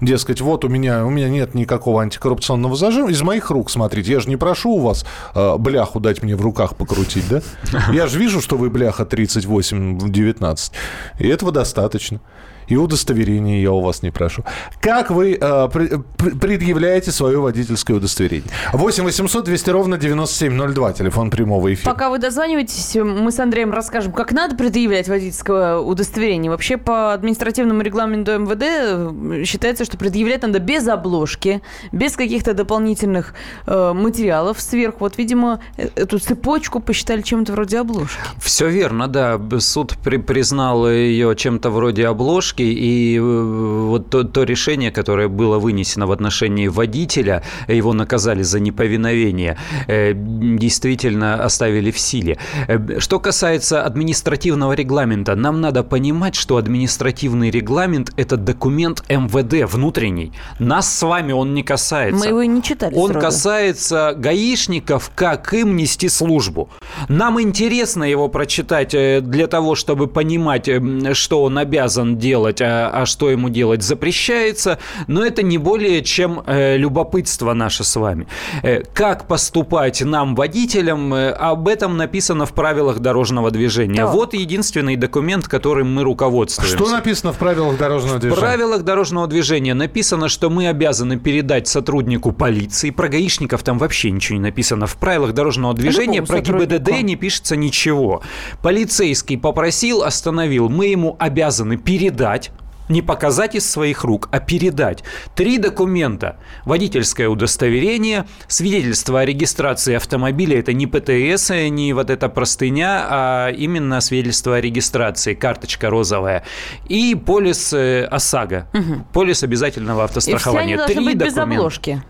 [0.03, 3.09] Дескать, вот у меня, у меня нет никакого антикоррупционного зажима.
[3.09, 6.41] Из моих рук, смотрите, я же не прошу у вас э, бляху дать мне в
[6.41, 7.41] руках покрутить, да?
[7.93, 10.73] Я же вижу, что вы бляха 38-19.
[11.21, 12.21] И этого достаточно
[12.68, 14.44] и удостоверение я у вас не прошу.
[14.81, 18.51] Как вы э, предъявляете свое водительское удостоверение?
[18.72, 21.90] 8 800 200 ровно 9702, телефон прямого эфира.
[21.90, 26.51] Пока вы дозваниваетесь, мы с Андреем расскажем, как надо предъявлять водительское удостоверение.
[26.51, 33.35] Вообще по административному регламенту МВД э, считается, что предъявлять надо без обложки, без каких-то дополнительных
[33.66, 34.98] э, материалов сверху.
[35.01, 38.18] Вот, видимо, э, эту цепочку посчитали чем-то вроде обложки.
[38.38, 39.40] Все верно, да.
[39.59, 45.29] Суд при признал ее чем-то вроде обложки поддержки, и э, вот то, то решение, которое
[45.29, 49.57] было вынесено в отношении водителя, его наказали за неповиновение,
[49.88, 52.37] э, действительно оставили в силе.
[52.69, 60.33] Э, что касается административного регламента, нам надо понимать, что административный регламент– это документ МВД внутренний.
[60.59, 62.19] Нас с вами он не касается.
[62.19, 63.27] Мы его не читали Он сразу.
[63.27, 66.69] касается гаишников, как им нести службу.
[67.09, 70.69] Нам интересно его прочитать для того, чтобы понимать,
[71.12, 76.02] что он обязан делать делать, а, а что ему делать запрещается, но это не более
[76.02, 78.26] чем э, любопытство наше с вами.
[78.62, 84.05] Э, как поступать нам, водителям, э, об этом написано в правилах дорожного движения.
[84.05, 84.14] Так.
[84.14, 86.76] Вот единственный документ, которым мы руководствуемся.
[86.76, 88.37] Что написано в правилах дорожного движения?
[88.37, 92.90] В правилах дорожного движения написано, что мы обязаны передать сотруднику полиции.
[92.90, 94.87] Про гаишников там вообще ничего не написано.
[94.87, 98.22] В правилах дорожного движения про ГИБДД не пишется ничего.
[98.62, 100.68] Полицейский попросил, остановил.
[100.68, 102.53] Мы ему обязаны передать передать
[102.88, 105.03] не показать из своих рук, а передать
[105.35, 106.37] три документа.
[106.66, 114.01] Водительское удостоверение, свидетельство о регистрации автомобиля, это не ПТС, не вот эта простыня, а именно
[114.01, 116.45] свидетельство о регистрации, карточка розовая,
[116.87, 119.07] и полис э, ОСАГО, угу.
[119.12, 120.75] полис обязательного автострахования.
[120.75, 121.47] И все они три быть документа.
[121.47, 122.03] без обложки.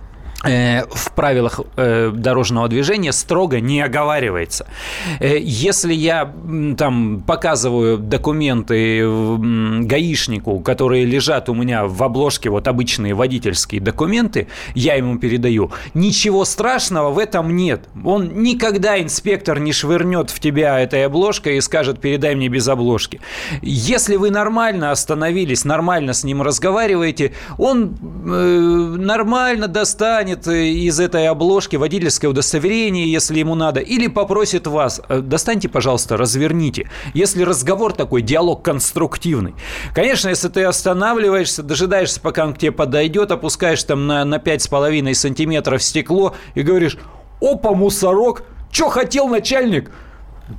[0.45, 4.67] Э, в правилах э, дорожного движения строго не оговаривается.
[5.21, 6.33] Э, если я
[6.77, 9.07] там показываю документы
[9.85, 16.45] гаишнику, которые лежат у меня в обложке, вот обычные водительские документы, я ему передаю, ничего
[16.45, 17.89] страшного в этом нет.
[18.05, 23.21] Он никогда, инспектор, не швырнет в тебя этой обложкой и скажет, передай мне без обложки.
[23.61, 31.01] Если вы нормально остановились, нормально с ним разговариваете, он э, нормально достанет достанет э, из
[31.01, 36.89] этой обложки водительское удостоверение, если ему надо, или попросит вас, «Э, достаньте, пожалуйста, разверните.
[37.15, 39.55] Если разговор такой, диалог конструктивный.
[39.95, 45.15] Конечно, если ты останавливаешься, дожидаешься, пока он к тебе подойдет, опускаешь там на, на 5,5
[45.15, 46.97] сантиметров стекло и говоришь,
[47.41, 49.91] опа, мусорок, что хотел начальник?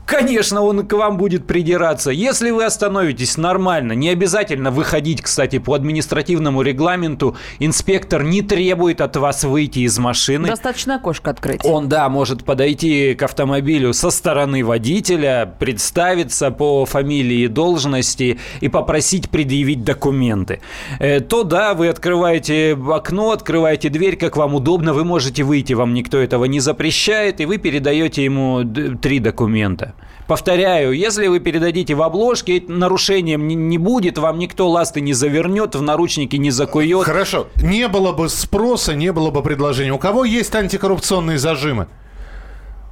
[0.05, 2.11] Конечно, он к вам будет придираться.
[2.11, 7.35] Если вы остановитесь нормально, не обязательно выходить, кстати, по административному регламенту.
[7.59, 10.47] Инспектор не требует от вас выйти из машины.
[10.47, 11.61] Достаточно окошко открыть.
[11.63, 18.67] Он, да, может подойти к автомобилю со стороны водителя, представиться по фамилии и должности и
[18.69, 20.61] попросить предъявить документы.
[20.99, 25.93] Э, то, да, вы открываете окно, открываете дверь, как вам удобно, вы можете выйти, вам
[25.93, 29.72] никто этого не запрещает, и вы передаете ему три документа.
[30.27, 35.75] Повторяю, если вы передадите в обложке, нарушением не, не будет, вам никто ласты не завернет,
[35.75, 37.05] в наручники не закует.
[37.05, 37.47] Хорошо.
[37.57, 39.91] Не было бы спроса, не было бы предложения.
[39.91, 41.87] У кого есть антикоррупционные зажимы?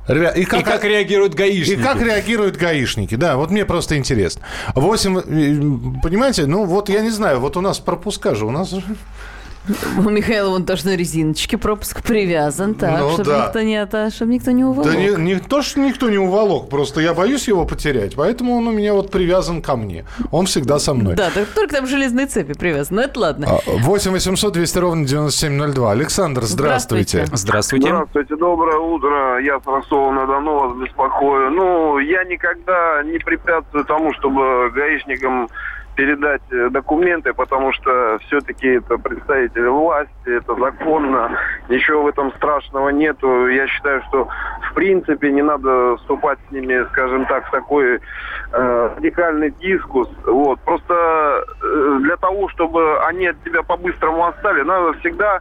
[0.08, 1.80] Ребят, и как, И как реагируют гаишники?
[1.80, 3.16] И как реагируют гаишники?
[3.16, 4.42] Да, вот мне просто интересно.
[4.76, 8.74] Восемь, э, понимаете, ну вот я не знаю, вот у нас пропуска же, у нас
[9.98, 13.46] У Михаила вон тоже на резиночке пропуск привязан, так, Ну чтобы да.
[13.46, 14.90] никто не ото- чтобы никто не уволок.
[14.92, 18.68] Да не, не то, что никто не уволок, просто я боюсь его потерять, поэтому он
[18.68, 20.06] у меня вот привязан ко мне.
[20.32, 21.16] Он всегда со мной.
[21.16, 23.48] Да, так только там железные цепи привязаны, но это ладно.
[23.50, 25.92] А, 8 800 200 ровно 9702.
[25.92, 27.26] Александр, здравствуйте.
[27.32, 27.88] Здравствуйте.
[27.88, 29.40] Здравствуйте, доброе утро.
[29.42, 31.52] Я с Ростова-на-Дону вас беспокою.
[31.52, 35.48] Ну, я никогда не препятствую тому, чтобы гаишникам
[36.02, 41.38] передать э, документы, потому что все-таки это представители власти, это законно,
[41.70, 43.46] ничего в этом страшного нету.
[43.48, 44.28] Я считаю, что
[44.68, 48.00] в принципе не надо вступать с ними, скажем так, в такой
[48.52, 50.10] э, радикальный дискус.
[50.26, 50.60] Вот.
[50.62, 55.40] Просто э, для того, чтобы они от тебя по-быстрому отстали, надо всегда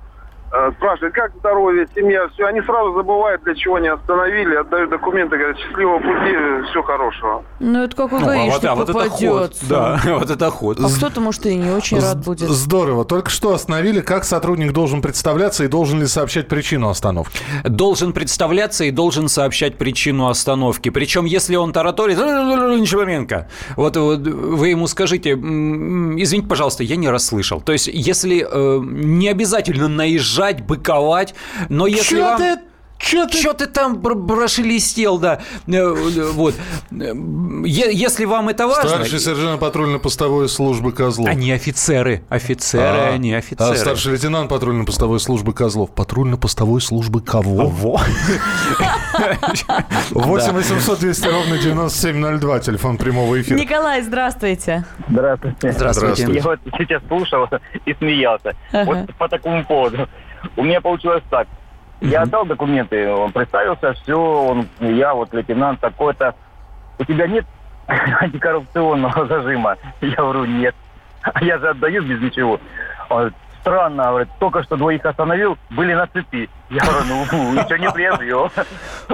[0.53, 2.47] э, спрашивать, как здоровье, семья, все.
[2.47, 7.45] Они сразу забывают, для чего они остановили, отдают документы, говорят, счастливого пути, всего хорошего.
[7.61, 9.57] Ну, это какой Ну, а вот, да, вот это ход.
[9.63, 10.79] Да, вот это ход.
[10.81, 12.49] А кто-то, может, и не очень рад будет.
[12.49, 13.05] Здорово.
[13.05, 17.39] Только что остановили, как сотрудник должен представляться и должен ли сообщать причину остановки.
[17.65, 20.89] Должен представляться и должен сообщать причину остановки.
[20.89, 27.09] Причем, если он тараторит, Нечебоменко, вот, вот вы ему скажите, «М, извините, пожалуйста, я не
[27.09, 27.61] расслышал.
[27.61, 31.35] То есть, если э, не обязательно наезжать, быковать,
[31.69, 32.39] но если Чё вам...
[32.39, 32.59] ты-
[32.99, 35.41] чё ты- Чё ты там бр- прошелестел, да?
[35.67, 36.55] Э, э, Вот.
[37.65, 38.89] Если вам это важно...
[38.91, 41.29] Старший сержант патрульно-постовой службы Козлов.
[41.29, 42.23] Они офицеры.
[42.29, 43.73] Офицеры, А, они офицеры.
[43.73, 45.91] А старший лейтенант патрульно-постовой службы Козлов.
[45.95, 47.67] Патрульно-постовой службы кого?
[47.69, 48.01] Во.
[50.11, 53.59] 8 800 200 ровно 9702, телефон прямого эфира.
[53.59, 54.85] Николай, здравствуйте.
[55.09, 55.73] Здравствуйте.
[55.73, 56.33] Здравствуйте.
[56.33, 57.47] Я вот сейчас слушал
[57.87, 58.53] и смеялся.
[58.73, 60.09] Вот по такому поводу.
[60.57, 61.49] У меня получилось так.
[62.01, 66.35] Я отдал документы, он представился, все, он, я вот лейтенант такой-то.
[66.99, 67.45] У тебя нет
[67.87, 69.77] антикоррупционного зажима?
[70.01, 70.75] Я говорю, нет.
[71.23, 72.59] А я же отдаю без ничего.
[73.09, 76.49] Он говорит, странно, говорит, только что двоих остановил, были на цепи.
[76.71, 78.49] Я говорю, ну, ничего не предъявил.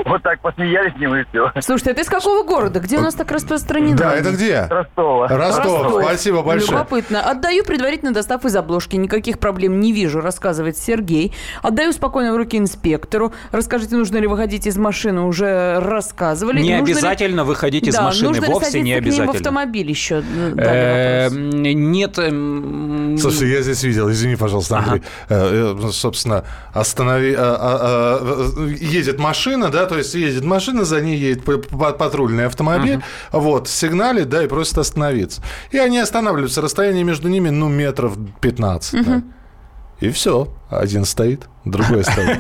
[0.05, 1.51] Вот так посмеялись с ним и все.
[1.63, 2.81] Слушайте, а ты из какого города?
[2.81, 3.97] Где у нас так распространено?
[3.97, 4.67] Да, это где?
[4.69, 5.27] Ростова.
[5.29, 5.65] Ростов.
[5.85, 6.03] Ростов.
[6.05, 6.73] Спасибо большое.
[6.73, 7.23] Любопытно.
[7.23, 8.97] Отдаю предварительно достав из обложки.
[8.97, 11.33] Никаких проблем не вижу, рассказывает Сергей.
[11.63, 13.33] Отдаю спокойно в руки инспектору.
[13.53, 16.61] Расскажите, нужно ли выходить из машины, уже рассказывали.
[16.61, 19.33] Не Нужно ли- обязательно выходить из Да, машины, нужно вовсе не к ним в обязательно.
[19.33, 20.23] автомобиль еще?
[20.59, 21.39] Э, вопрос.
[21.55, 22.19] Нет.
[22.19, 25.03] эм, Слушай, я здесь видел, извини, пожалуйста, Андрей.
[25.31, 27.35] Э, э, Собственно, останови...
[27.55, 33.01] а, а, Едет машина, да, то есть едет машина, за ней едет патрульный автомобиль,
[33.33, 35.43] вот, сигналит, да, и просит остановиться.
[35.71, 39.23] И они останавливаются, расстояние между ними, ну, метров 15, да.
[40.01, 40.49] И все.
[40.69, 42.39] Один стоит, другой стоит.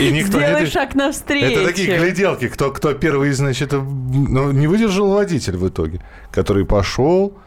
[0.00, 0.66] И никто Сделай не...
[0.66, 1.60] шаг навстречу.
[1.60, 7.38] Это такие гляделки, кто, кто первый, значит, ну, не выдержал водитель в итоге, который пошел,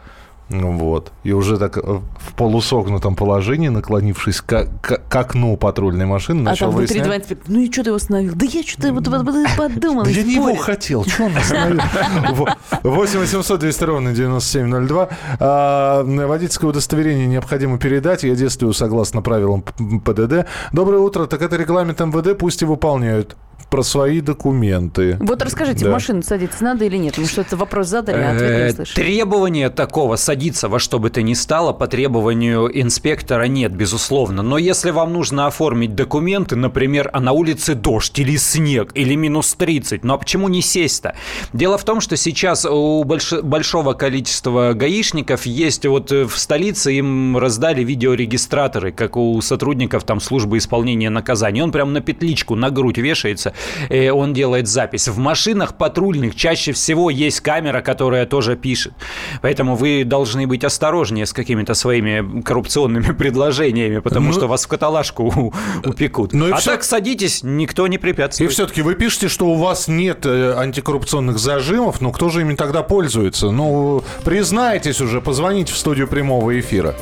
[0.50, 6.40] вот, и уже так э, в полусогнутом положении, наклонившись к, к- к окну патрульной машины,
[6.40, 7.04] А начал там внутри выяснять...
[7.06, 7.52] два инспектора.
[7.54, 8.34] Ну и что ты его остановил?
[8.34, 10.04] Да я что-то вот, вот, вот подумал.
[10.04, 11.80] Да я не его хотел, что он остановил?
[12.34, 15.08] Во- 8 800 200 ровно 9702.
[15.40, 18.22] А, Водительское удостоверение необходимо передать.
[18.22, 20.46] Я действую согласно правилам ПДД.
[20.72, 21.26] Доброе утро.
[21.26, 23.36] Так это регламент МВД, пусть и выполняют.
[23.70, 25.16] про свои документы.
[25.20, 27.18] Вот расскажите, в машину садиться надо или нет?
[27.18, 28.94] Мы что-то вопрос задали, а ответ Э, не слышали.
[29.04, 30.33] Требования такого садиться
[30.68, 34.42] во что бы то ни стало по требованию инспектора нет, безусловно.
[34.42, 39.54] Но если вам нужно оформить документы, например, а на улице дождь или снег, или минус
[39.54, 41.14] 30, ну а почему не сесть-то?
[41.52, 46.92] Дело в том, что сейчас у больш- большого количества гаишников есть вот э, в столице
[46.94, 51.62] им раздали видеорегистраторы, как у сотрудников там службы исполнения наказаний.
[51.62, 53.54] Он прям на петличку, на грудь вешается,
[53.88, 55.08] э, он делает запись.
[55.08, 58.94] В машинах патрульных чаще всего есть камера, которая тоже пишет.
[59.42, 64.68] Поэтому вы должны быть осторожнее с какими-то своими коррупционными предложениями, потому Ну- что вас в
[64.68, 65.52] каталажку
[65.84, 66.32] упекут.
[66.32, 68.50] Ну и а всё- так садитесь, никто не И препятствует.
[68.52, 72.82] все-таки вы пишете, что у вас нет э, антикоррупционных зажимов, но кто же ими тогда
[72.82, 73.50] пользуется?
[73.50, 76.94] Ну, признайтесь уже, позвоните в студию прямого эфира.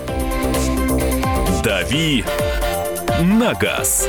[1.64, 2.24] «Дави
[3.20, 4.08] на газ».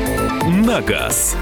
[0.51, 1.35] на газ».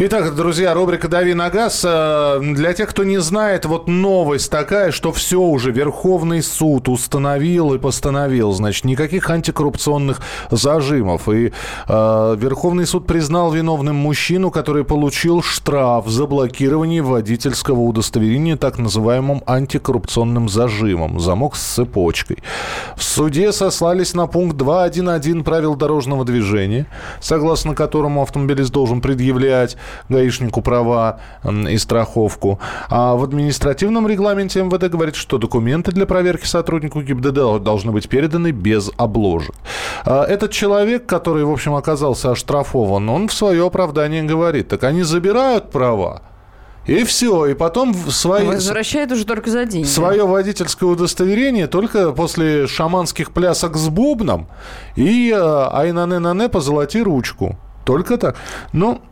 [0.00, 1.84] Итак, друзья, рубрика «Дави на газ».
[1.84, 7.74] Э, Для тех, кто не знает, вот новость такая, что все уже Верховный суд установил
[7.74, 8.52] и постановил.
[8.52, 10.20] Значит, никаких антикоррупционных
[10.52, 11.28] зажимов.
[11.28, 11.52] И
[11.88, 19.42] э, Верховный суд признал виновным мужчину, который получил штраф за блокирование водительского удостоверения так называемым
[19.46, 21.18] антикоррупционным зажимом.
[21.18, 22.38] Замок с цепочкой.
[22.94, 26.86] В суде сослались на пункт 2.1.1 правил дорожного движения,
[27.20, 29.76] согласно которому автомобилист должен предъявлять
[30.08, 31.20] гаишнику права
[31.68, 32.58] и страховку.
[32.88, 38.50] А в административном регламенте МВД говорит, что документы для проверки сотруднику ГИБДД должны быть переданы
[38.50, 39.54] без обложек.
[40.04, 45.02] А Этот человек, который, в общем, оказался оштрафован, он в свое оправдание говорит, так они
[45.02, 46.22] забирают права,
[46.88, 48.46] и все, и потом свои...
[48.46, 49.86] Возвращает уже только за деньги.
[49.86, 54.48] Свое водительское удостоверение только после шаманских плясок с бубном
[54.96, 57.58] и э, айнане-нане позолоти ручку.
[57.84, 58.36] Только так.
[58.72, 59.02] Ну,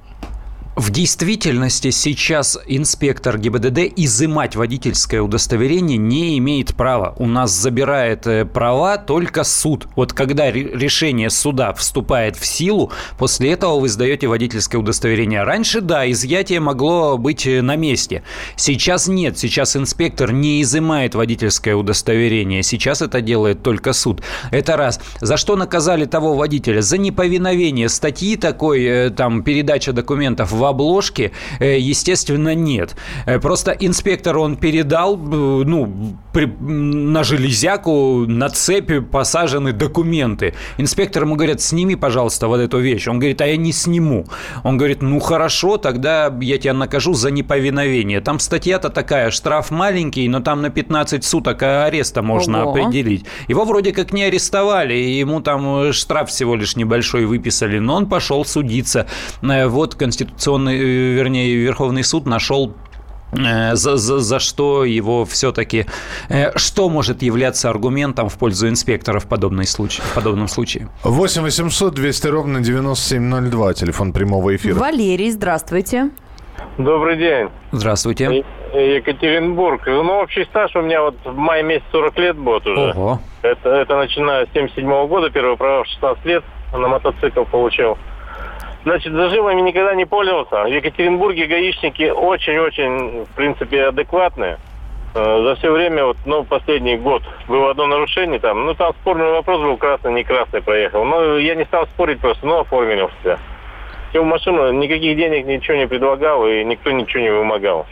[0.77, 7.15] В действительности сейчас инспектор ГИБДД изымать водительское удостоверение не имеет права.
[7.17, 9.89] У нас забирает э, права только суд.
[9.97, 15.45] Вот когда ре- решение суда вступает в силу, после этого вы сдаете водительское удостоверение.
[15.45, 18.23] Раньше, да, изъятие могло быть э, на месте.
[18.57, 19.39] Сейчас нет.
[19.39, 22.63] Сейчас инспектор не изымает водительское удостоверение.
[22.63, 24.21] Сейчас это делает только суд.
[24.51, 25.01] Это раз.
[25.23, 26.83] За что наказали того водителя?
[26.83, 32.97] За неповиновение статьи такой, э, там, передача документов в обложке, э, естественно, нет.
[33.27, 35.19] Э, Просто инспектор, он передал, э,
[35.65, 40.55] ну, при- на железяку, на цепи посажены документы.
[40.79, 43.09] Инспектор ему говорят, сними, пожалуйста, вот эту вещь.
[43.09, 44.27] Он говорит, а я не сниму.
[44.65, 48.21] Он говорит, ну, хорошо, тогда я тебя накажу за неповиновение.
[48.21, 52.71] Там статья-то такая, штраф маленький, но там на 15 суток ареста можно Ого.
[52.73, 53.25] определить.
[53.49, 58.07] Его вроде как не арестовали, и ему там штраф всего лишь небольшой выписали, но он
[58.09, 59.07] пошел судиться.
[59.43, 60.37] Вот Конституционный,
[60.69, 62.73] э, вернее, Верховный суд нашел
[63.33, 65.87] э, за, за, за что его все-таки...
[66.29, 70.89] э, Что может являться аргументом в пользу инспектора в, подобной случае, в подобном случае?
[71.05, 74.79] 8 800 200 ровно 9702, телефон прямого эфира.
[74.79, 76.11] Валерий, здравствуйте.
[76.79, 77.49] Добрый день.
[77.73, 78.25] Здравствуйте.
[78.75, 79.83] Е- Екатеринбург.
[79.87, 82.93] Ну, общий стаж у меня вот в мае месяце 40 лет будет уже.
[82.93, 83.21] Ого.
[83.43, 87.97] Это, это начиная с 77 года, первое право в 16 лет на мотоцикл получил.
[88.87, 90.63] Значит, зажимами никогда не пользовался.
[90.63, 94.59] В Екатеринбурге гаишники очень-очень, в принципе, адекватные.
[95.13, 98.65] Э, За все время, вот, ну, последний год было одно нарушение там.
[98.65, 101.05] Ну, там спорный вопрос был, красный, не красный проехал.
[101.05, 103.39] Но я не стал спорить просто, ну, оформили у себя.
[104.13, 107.87] Сел в машину, никаких денег ничего не предлагал, и никто ничего не вымогал.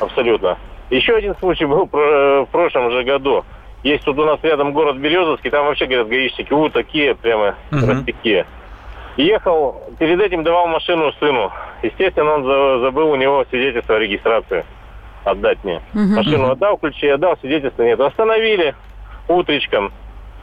[0.00, 0.58] Абсолютно.
[0.90, 3.44] Еще один случай был про- в прошлом же году.
[3.84, 7.90] Есть тут у нас рядом город Березовский, там вообще, говорят, гаишники, у, такие прямо Мгм.
[7.90, 8.44] растяки.
[9.16, 11.50] Ехал, перед этим давал машину сыну.
[11.82, 14.64] Естественно, он за- забыл у него свидетельство о регистрации
[15.24, 15.80] отдать мне.
[15.94, 16.14] Мгм.
[16.16, 17.98] Машину отдал, ключи отдал, свидетельства нет.
[17.98, 18.74] Остановили
[19.28, 19.92] утречком.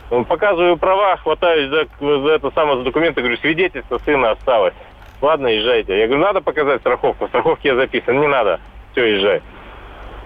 [0.09, 4.73] Ну, Показываю права, хватаюсь за, за это самое за документы, говорю, свидетельство сына осталось.
[5.21, 5.97] Ладно, езжайте.
[5.97, 7.25] Я говорю, надо показать страховку.
[7.25, 8.59] В страховке я записан, не надо.
[8.91, 9.41] Все, езжай.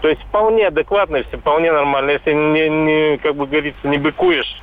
[0.01, 2.11] То есть вполне адекватно, все вполне нормально.
[2.11, 4.61] Если не, не, как бы говорится, не быкуешь,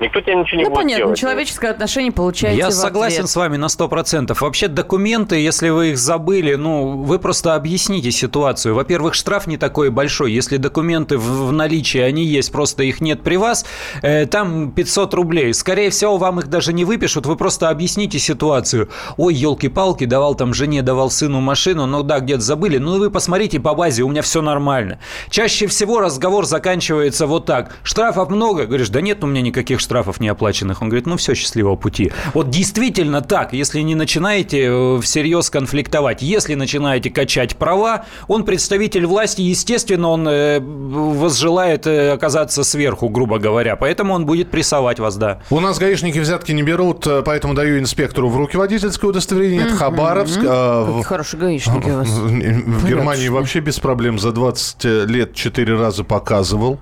[0.00, 1.18] Никто тебе ничего не Ну, будет понятно, делать.
[1.18, 3.30] человеческое отношение получаете Я в согласен ответ.
[3.30, 4.40] с вами на 100%.
[4.40, 8.74] Вообще документы, если вы их забыли, ну, вы просто объясните ситуацию.
[8.74, 10.32] Во-первых, штраф не такой большой.
[10.32, 13.66] Если документы в, в наличии, они есть, просто их нет при вас,
[14.00, 15.52] э, там 500 рублей.
[15.52, 18.88] Скорее всего, вам их даже не выпишут, вы просто объясните ситуацию.
[19.18, 22.78] Ой, елки-палки, давал там жене, давал сыну машину, ну да, где-то забыли.
[22.78, 24.98] Ну, вы посмотрите по базе, у меня все нормально.
[25.28, 27.76] Чаще всего разговор заканчивается вот так.
[27.82, 28.64] Штрафов много?
[28.64, 29.89] Говоришь, да нет у меня никаких штрафов
[30.20, 30.82] не оплаченных.
[30.82, 32.12] Он говорит, ну все, счастливого пути.
[32.34, 39.06] Вот действительно так, если не начинаете э, всерьез конфликтовать, если начинаете качать права, он представитель
[39.06, 43.76] власти, естественно, он э, возжелает э, оказаться сверху, грубо говоря.
[43.76, 45.40] Поэтому он будет прессовать вас, да.
[45.50, 49.66] У нас гаишники взятки не берут, поэтому даю инспектору в руки водительское удостоверение.
[49.66, 50.40] Это Хабаровск.
[50.44, 52.08] А, Какие в- хорошие гаишники у вас.
[52.80, 56.78] В Германии вообще без проблем за 20 лет 4 раза показывал.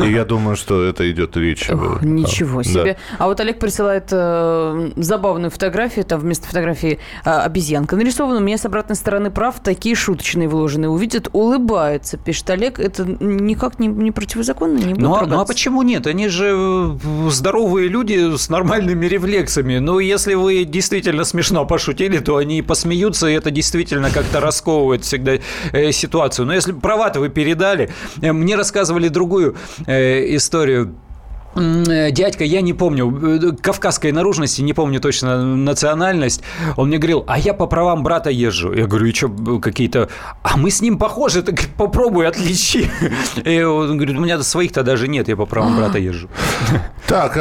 [0.00, 1.68] И я думаю, что это идет речь.
[1.70, 2.68] Ох, ничего да.
[2.68, 2.96] себе.
[3.18, 8.38] А вот Олег присылает э, забавную фотографию, там вместо фотографии э, обезьянка нарисована.
[8.38, 10.88] У меня с обратной стороны прав такие шуточные вложены.
[10.88, 12.78] Увидит, улыбается, пишет Олег.
[12.78, 16.06] Это никак не, не противозаконно, не будет Ну, а- ну а почему нет?
[16.06, 19.78] Они же э, здоровые люди с нормальными рефлексами.
[19.78, 25.38] Ну, если вы действительно смешно пошутили, то они посмеются, и это действительно как-то расковывает всегда
[25.72, 26.46] э, ситуацию.
[26.46, 27.90] Но если права-то вы передали,
[28.22, 29.56] э, мне рассказывали другую
[29.86, 30.94] э, историю.
[31.54, 36.42] Э, Дядька, я не помню, э, кавказской наружности, не помню точно национальность,
[36.76, 38.72] он мне говорил, а я по правам брата езжу.
[38.72, 39.28] Я говорю, и что,
[39.60, 40.08] какие-то...
[40.42, 42.90] А мы с ним похожи, так попробуй, отличи.
[43.44, 46.28] И он говорит, у меня своих-то даже нет, я по правам брата езжу.
[47.06, 47.34] Так,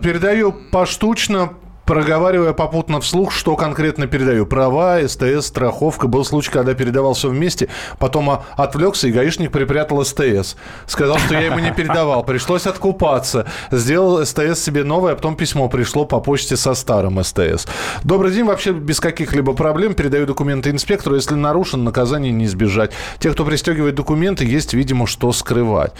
[0.00, 1.50] передаю поштучно,
[1.84, 4.46] проговаривая попутно вслух, что конкретно передаю.
[4.46, 6.08] Права, СТС, страховка.
[6.08, 7.68] Был случай, когда передавал все вместе,
[7.98, 10.56] потом а, отвлекся, и гаишник припрятал СТС.
[10.86, 12.24] Сказал, что я ему не передавал.
[12.24, 13.46] Пришлось откупаться.
[13.70, 17.66] Сделал СТС себе новое, а потом письмо пришло по почте со старым СТС.
[18.02, 18.44] Добрый день.
[18.44, 21.16] Вообще без каких-либо проблем передаю документы инспектору.
[21.16, 22.92] Если нарушен, наказание не избежать.
[23.18, 25.92] Те, кто пристегивает документы, есть, видимо, что скрывать.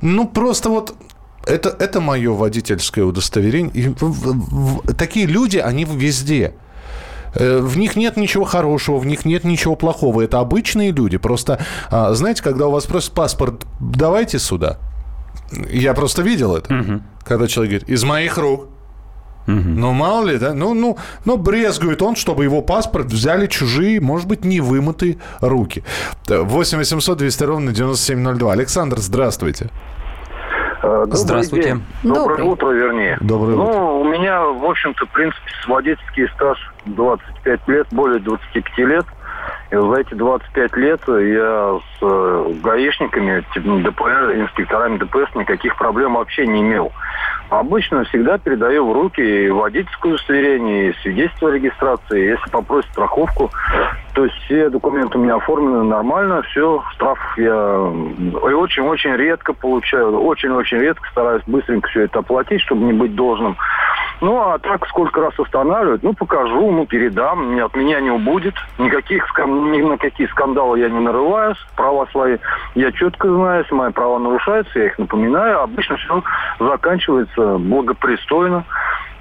[0.00, 0.94] Ну, просто вот
[1.46, 3.72] это, это мое водительское удостоверение.
[3.74, 6.54] И в- в- такие люди, они везде.
[7.34, 10.20] Э, В них нет ничего хорошего, в них нет ничего плохого.
[10.22, 11.16] Это обычные люди.
[11.16, 11.58] Просто,
[11.90, 14.78] а, знаете, когда у вас просят паспорт, давайте сюда.
[15.70, 17.00] Я просто видел это.
[17.24, 18.68] Когда человек говорит, из моих рук.
[19.46, 20.54] Ну, мало ли, да?
[20.54, 25.82] Ну, ну, ну, брезгует он, чтобы его паспорт взяли чужие, может быть, не вымытые руки.
[26.28, 28.52] 8 800 200 ровно 9702.
[28.52, 29.70] Александр, здравствуйте.
[30.82, 31.68] Э, добрый Здравствуйте.
[31.68, 31.82] день.
[32.02, 32.46] Доброе Добрый.
[32.46, 33.18] утро, вернее.
[33.20, 33.80] Доброе ну, утро.
[33.80, 39.06] у меня, в общем-то, в принципе, водительский стаж 25 лет, более 25 лет.
[39.72, 46.46] За эти 25 лет я с э, гаишниками, типа, ДПС, инспекторами ДПС никаких проблем вообще
[46.46, 46.92] не имел.
[47.48, 52.32] Обычно всегда передаю в руки и водительское удостоверение, и свидетельство о регистрации.
[52.32, 53.50] Если попросят страховку,
[54.12, 57.92] то есть все документы у меня оформлены нормально, все, штраф я
[58.50, 63.56] и очень-очень редко получаю, очень-очень редко стараюсь быстренько все это оплатить, чтобы не быть должным.
[64.20, 68.54] Ну, а так сколько раз останавливают, ну, покажу, ну, передам, от меня не убудет.
[68.78, 72.38] Никаких, скан- ни на какие скандалы я не нарываюсь, права свои
[72.74, 75.60] я четко знаю, если мои права нарушаются, я их напоминаю.
[75.62, 76.22] Обычно все
[76.58, 78.64] заканчивается благопристойно.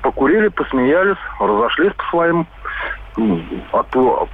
[0.02, 2.48] Покурили, посмеялись, разошлись по своим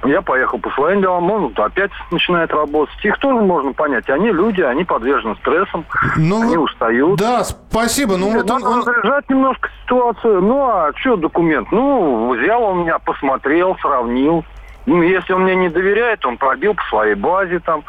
[0.04, 2.94] я поехал по своим делам, он опять начинает работать.
[3.04, 4.08] Их тоже можно понять.
[4.08, 5.84] Они люди, они подвержены стрессам,
[6.16, 7.18] Ну, они устают.
[7.18, 8.16] Да, спасибо.
[8.16, 10.42] Ну, вот он, он- разряжать немножко ситуацию.
[10.42, 11.72] Ну, а что документ?
[11.72, 14.44] Ну, взял он меня, посмотрел, сравнил.
[14.88, 17.84] Ну, если он мне не доверяет, он пробил по своей базе там.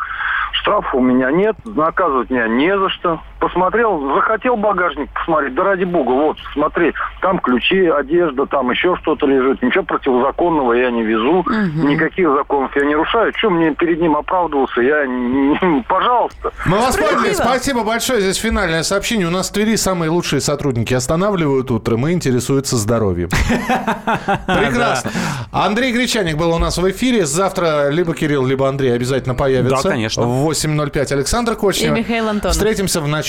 [0.52, 3.22] Штрафа у меня нет, наказывать меня не за что.
[3.40, 9.26] Посмотрел, захотел багажник посмотреть, да ради бога, вот, смотри, там ключи, одежда, там еще что-то
[9.28, 9.62] лежит.
[9.62, 13.32] Ничего противозаконного я не везу, никаких законов я не нарушаю.
[13.38, 14.82] Что мне перед ним оправдываться?
[14.82, 16.52] Я, не- пожалуйста.
[16.66, 17.34] Мы вас поняли.
[17.34, 18.20] Спасибо большое.
[18.20, 19.26] Здесь финальное сообщение.
[19.28, 23.30] У нас в Твери самые лучшие сотрудники останавливают утром и интересуются здоровьем.
[24.48, 25.12] Прекрасно.
[25.54, 27.26] Андрей Гречаник был у нас в эфире.
[27.26, 29.84] Завтра либо Кирилл, либо Андрей обязательно появятся.
[29.84, 30.24] Да, конечно.
[30.24, 31.96] В 8.05 Александр Кочнев.
[31.96, 32.54] И Михаил Антонов.
[32.54, 33.29] Встретимся в начале